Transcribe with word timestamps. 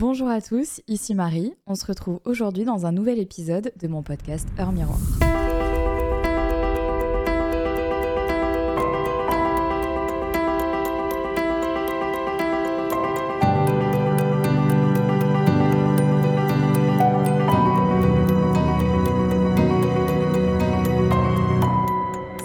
Bonjour 0.00 0.28
à 0.28 0.40
tous, 0.40 0.80
ici 0.86 1.12
Marie. 1.16 1.54
On 1.66 1.74
se 1.74 1.84
retrouve 1.84 2.20
aujourd'hui 2.24 2.64
dans 2.64 2.86
un 2.86 2.92
nouvel 2.92 3.18
épisode 3.18 3.72
de 3.80 3.88
mon 3.88 4.04
podcast 4.04 4.46
Heure 4.56 4.70
Miroir. 4.70 4.96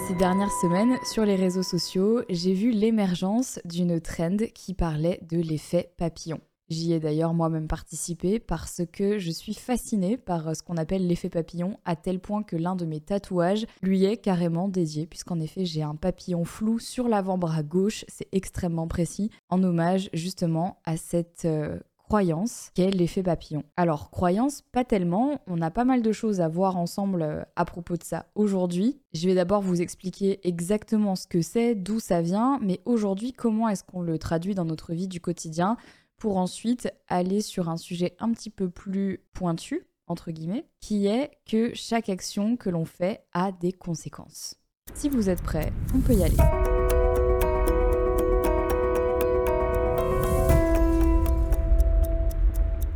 Ces 0.07 0.15
dernières 0.15 0.49
semaines, 0.59 0.97
sur 1.05 1.23
les 1.23 1.35
réseaux 1.35 1.61
sociaux, 1.61 2.23
j'ai 2.29 2.55
vu 2.55 2.71
l'émergence 2.71 3.59
d'une 3.63 4.01
trend 4.01 4.37
qui 4.55 4.73
parlait 4.73 5.19
de 5.29 5.37
l'effet 5.37 5.93
papillon. 5.99 6.41
J'y 6.69 6.93
ai 6.93 6.99
d'ailleurs 6.99 7.33
moi-même 7.33 7.67
participé 7.67 8.39
parce 8.39 8.81
que 8.91 9.19
je 9.19 9.31
suis 9.31 9.53
fascinée 9.53 10.17
par 10.17 10.47
euh, 10.47 10.53
ce 10.53 10.63
qu'on 10.63 10.77
appelle 10.77 11.05
l'effet 11.07 11.29
papillon, 11.29 11.77
à 11.83 11.95
tel 11.95 12.19
point 12.19 12.43
que 12.43 12.55
l'un 12.55 12.75
de 12.75 12.85
mes 12.85 13.01
tatouages 13.01 13.65
lui 13.81 14.05
est 14.05 14.17
carrément 14.17 14.69
dédié, 14.69 15.05
puisqu'en 15.05 15.39
effet 15.39 15.65
j'ai 15.65 15.83
un 15.83 15.95
papillon 15.95 16.45
flou 16.45 16.79
sur 16.79 17.07
l'avant-bras 17.09 17.63
gauche, 17.63 18.05
c'est 18.07 18.29
extrêmement 18.31 18.87
précis, 18.87 19.29
en 19.49 19.61
hommage 19.61 20.09
justement 20.13 20.77
à 20.85 20.95
cette 20.95 21.45
euh, 21.45 21.79
croyance 21.97 22.69
qu'est 22.75 22.91
l'effet 22.91 23.23
papillon. 23.23 23.63
Alors 23.75 24.11
croyance, 24.11 24.61
pas 24.71 24.83
tellement, 24.83 25.41
on 25.47 25.61
a 25.61 25.71
pas 25.71 25.83
mal 25.83 26.01
de 26.01 26.11
choses 26.11 26.41
à 26.41 26.47
voir 26.47 26.77
ensemble 26.77 27.23
euh, 27.23 27.43
à 27.55 27.65
propos 27.65 27.97
de 27.97 28.03
ça 28.03 28.27
aujourd'hui. 28.35 29.01
Je 29.13 29.27
vais 29.27 29.35
d'abord 29.35 29.61
vous 29.61 29.81
expliquer 29.81 30.39
exactement 30.47 31.15
ce 31.15 31.27
que 31.27 31.41
c'est, 31.41 31.75
d'où 31.75 31.99
ça 31.99 32.21
vient, 32.21 32.59
mais 32.61 32.81
aujourd'hui 32.85 33.33
comment 33.33 33.67
est-ce 33.67 33.83
qu'on 33.83 34.01
le 34.01 34.17
traduit 34.17 34.55
dans 34.55 34.65
notre 34.65 34.93
vie 34.93 35.07
du 35.07 35.19
quotidien? 35.19 35.75
Pour 36.23 36.37
ensuite 36.37 36.89
aller 37.09 37.41
sur 37.41 37.67
un 37.67 37.75
sujet 37.75 38.15
un 38.17 38.31
petit 38.31 38.49
peu 38.49 38.69
plus 38.69 39.19
pointu, 39.33 39.85
entre 40.07 40.31
guillemets, 40.31 40.65
qui 40.79 41.05
est 41.05 41.31
que 41.45 41.71
chaque 41.73 42.07
action 42.07 42.55
que 42.55 42.69
l'on 42.69 42.85
fait 42.85 43.25
a 43.33 43.51
des 43.51 43.73
conséquences. 43.73 44.55
Si 44.93 45.09
vous 45.09 45.27
êtes 45.29 45.41
prêts, 45.41 45.73
on 45.93 45.99
peut 45.99 46.13
y 46.13 46.23
aller. 46.23 46.37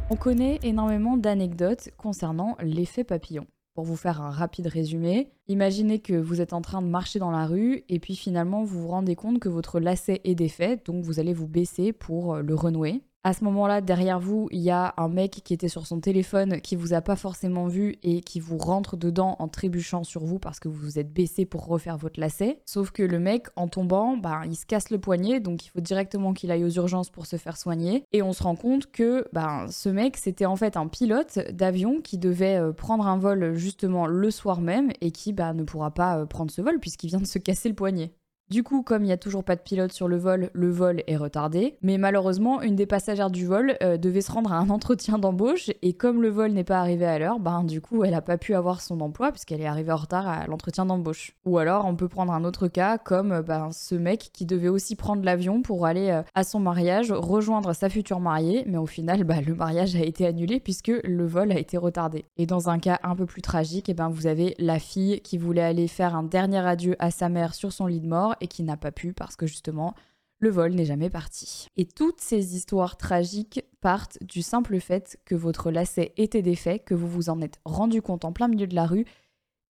On 0.10 0.16
connaît 0.16 0.62
énormément 0.64 1.18
d'anecdotes 1.18 1.90
concernant 1.98 2.56
l'effet 2.62 3.04
papillon. 3.04 3.46
Pour 3.74 3.84
vous 3.84 3.98
faire 3.98 4.22
un 4.22 4.30
rapide 4.30 4.68
résumé, 4.68 5.34
imaginez 5.50 6.00
que 6.00 6.14
vous 6.14 6.40
êtes 6.40 6.54
en 6.54 6.62
train 6.62 6.82
de 6.82 6.88
marcher 6.88 7.20
dans 7.20 7.32
la 7.32 7.46
rue 7.46 7.84
et 7.90 8.00
puis 8.00 8.16
finalement 8.16 8.64
vous 8.64 8.84
vous 8.84 8.88
rendez 8.88 9.18
compte 9.18 9.40
que 9.40 9.50
votre 9.50 9.82
lacet 9.82 10.22
est 10.24 10.34
défait, 10.34 10.82
donc 10.86 11.04
vous 11.04 11.20
allez 11.20 11.34
vous 11.34 11.46
baisser 11.46 11.92
pour 11.92 12.38
le 12.38 12.56
renouer. 12.56 13.02
À 13.24 13.34
ce 13.34 13.44
moment-là, 13.44 13.82
derrière 13.82 14.22
vous, 14.22 14.48
il 14.52 14.62
y 14.62 14.70
a 14.70 14.94
un 14.96 15.10
mec 15.10 15.42
qui 15.44 15.54
était 15.54 15.68
sur 15.68 15.86
son 15.86 16.00
téléphone, 16.00 16.62
qui 16.62 16.78
vous 16.78 16.94
a 16.94 17.02
pas 17.02 17.18
forcément 17.18 17.68
vu 17.68 17.98
et 18.02 18.22
qui 18.22 18.40
vous 18.40 18.58
rentre 18.58 18.96
dedans 18.96 19.36
en 19.40 19.50
trébuchant 19.50 20.06
sur 20.06 20.24
vous 20.24 20.40
parce 20.40 20.62
que 20.62 20.70
vous 20.70 20.78
vous 20.78 20.98
êtes 20.98 21.12
baissé 21.12 21.46
pour 21.46 21.66
refaire 21.66 21.98
votre 21.98 22.22
lacet. 22.22 22.62
Sauf 22.66 22.92
que 22.92 23.04
le 23.04 23.20
mec, 23.20 23.48
en 23.58 23.68
tombant, 23.68 24.16
bah, 24.16 24.44
il 24.46 24.56
se 24.56 24.66
casse 24.66 24.92
le 24.92 24.98
poignet, 24.98 25.42
donc 25.42 25.66
il 25.66 25.70
faut 25.72 25.82
directement 25.82 26.34
qu'il 26.34 26.52
aille 26.52 26.64
aux 26.64 26.70
urgences 26.70 27.10
pour 27.10 27.26
se 27.26 27.36
faire 27.36 27.58
soigner. 27.58 28.06
Et 28.14 28.22
on 28.22 28.32
se 28.32 28.44
rend 28.44 28.56
compte 28.56 28.90
que 28.92 29.26
bah, 29.34 29.66
ce 29.70 29.90
mec, 29.90 30.16
c'était 30.16 30.46
en 30.46 30.56
fait 30.56 30.78
un 30.78 30.88
pilote 30.88 31.40
d'avion 31.52 32.00
qui 32.02 32.18
devait 32.18 32.56
euh, 32.56 32.72
prendre 32.72 33.08
un 33.08 33.18
vol 33.18 33.56
justement 33.56 34.08
le 34.08 34.32
soir 34.32 34.62
même 34.62 34.92
et 35.02 35.12
qui 35.12 35.34
bah, 35.34 35.54
ne 35.54 35.64
pourra 35.64 35.92
pas 35.92 36.20
euh, 36.20 36.26
prendre 36.26 36.52
ce 36.52 36.62
vol 36.62 36.80
puisqu'il 36.80 37.08
vient 37.08 37.20
de 37.20 37.28
se 37.28 37.40
casser 37.40 37.68
le 37.68 37.76
poignet. 37.76 38.14
Du 38.50 38.64
coup, 38.64 38.82
comme 38.82 39.04
il 39.04 39.08
n'y 39.08 39.12
a 39.12 39.18
toujours 39.18 39.44
pas 39.44 39.58
de 39.58 39.62
pilote 39.62 39.92
sur 39.92 40.08
le 40.08 40.16
vol, 40.16 40.50
le 40.54 40.72
vol 40.72 41.04
est 41.06 41.18
retardé. 41.18 41.76
Mais 41.82 41.98
malheureusement, 41.98 42.62
une 42.62 42.78
des 42.78 42.86
passagères 42.86 43.30
du 43.30 43.46
vol 43.46 43.76
euh, 43.84 43.98
devait 43.98 44.22
se 44.22 44.32
rendre 44.32 44.54
à 44.54 44.58
un 44.58 44.70
entretien 44.78 45.18
d'embauche 45.18 45.70
et 45.82 45.92
comme 45.92 46.22
le 46.22 46.30
vol 46.30 46.52
n'est 46.52 46.64
pas 46.64 46.80
arrivé 46.80 47.06
à 47.06 47.20
l'heure, 47.20 47.40
ben 47.40 47.66
du 47.66 47.82
coup, 47.82 48.06
elle 48.06 48.12
n'a 48.12 48.22
pas 48.22 48.38
pu 48.38 48.56
avoir 48.56 48.80
son 48.80 49.02
emploi 49.02 49.34
puisqu'elle 49.34 49.60
est 49.60 49.66
arrivée 49.66 49.92
en 49.92 49.98
retard 49.98 50.30
à 50.30 50.48
l'entretien 50.48 50.86
d'embauche. 50.86 51.36
Ou 51.46 51.58
alors, 51.58 51.86
on 51.86 51.98
peut 51.98 52.08
prendre 52.08 52.32
un 52.32 52.46
autre 52.46 52.70
cas 52.70 52.98
comme 52.98 53.34
euh, 53.34 53.42
ben, 53.42 53.72
ce 53.74 53.96
mec 53.96 54.30
qui 54.32 54.46
devait 54.46 54.70
aussi 54.70 54.96
prendre 54.96 55.26
l'avion 55.26 55.62
pour 55.62 55.86
aller 55.86 56.10
euh, 56.10 56.22
à 56.34 56.46
son 56.46 56.62
mariage, 56.62 57.12
rejoindre 57.12 57.74
sa 57.74 57.90
future 57.90 58.22
mariée, 58.22 58.64
mais 58.66 58.78
au 58.78 58.86
final, 58.86 59.26
ben, 59.26 59.44
le 59.46 59.56
mariage 59.56 59.98
a 59.98 60.02
été 60.02 60.26
annulé 60.26 60.62
puisque 60.62 60.94
le 61.04 61.26
vol 61.26 61.52
a 61.52 61.60
été 61.60 61.78
retardé. 61.78 62.24
Et 62.38 62.46
dans 62.46 62.70
un 62.70 62.80
cas 62.80 62.98
un 63.04 63.18
peu 63.18 63.26
plus 63.26 63.42
tragique, 63.42 63.90
eh 63.90 63.94
ben, 63.94 64.08
vous 64.08 64.26
avez 64.26 64.56
la 64.58 64.80
fille 64.80 65.20
qui 65.20 65.38
voulait 65.38 65.64
aller 65.64 65.90
faire 65.90 66.16
un 66.16 66.24
dernier 66.24 66.66
adieu 66.66 66.96
à 67.00 67.12
sa 67.12 67.28
mère 67.28 67.54
sur 67.54 67.74
son 67.74 67.88
lit 67.88 68.00
de 68.00 68.08
mort 68.08 68.36
et 68.42 68.48
qui 68.48 68.64
n'a 68.64 68.78
pas 68.78 68.92
pu 68.92 69.14
parce 69.14 69.36
que 69.36 69.48
justement 69.48 69.96
le 70.40 70.50
vol 70.50 70.74
n'est 70.74 70.86
jamais 70.86 71.10
parti. 71.10 71.68
Et 71.78 71.86
toutes 71.86 72.22
ces 72.22 72.56
histoires 72.56 72.98
tragiques 72.98 73.64
partent 73.82 74.18
du 74.22 74.42
simple 74.42 74.80
fait 74.80 75.20
que 75.26 75.36
votre 75.36 75.72
lacet 75.72 76.14
était 76.18 76.42
défait, 76.42 76.80
que 76.80 76.94
vous 76.94 77.08
vous 77.08 77.30
en 77.30 77.42
êtes 77.42 77.60
rendu 77.66 78.02
compte 78.02 78.26
en 78.26 78.34
plein 78.34 78.48
milieu 78.48 78.68
de 78.68 78.76
la 78.76 78.86
rue 78.86 79.06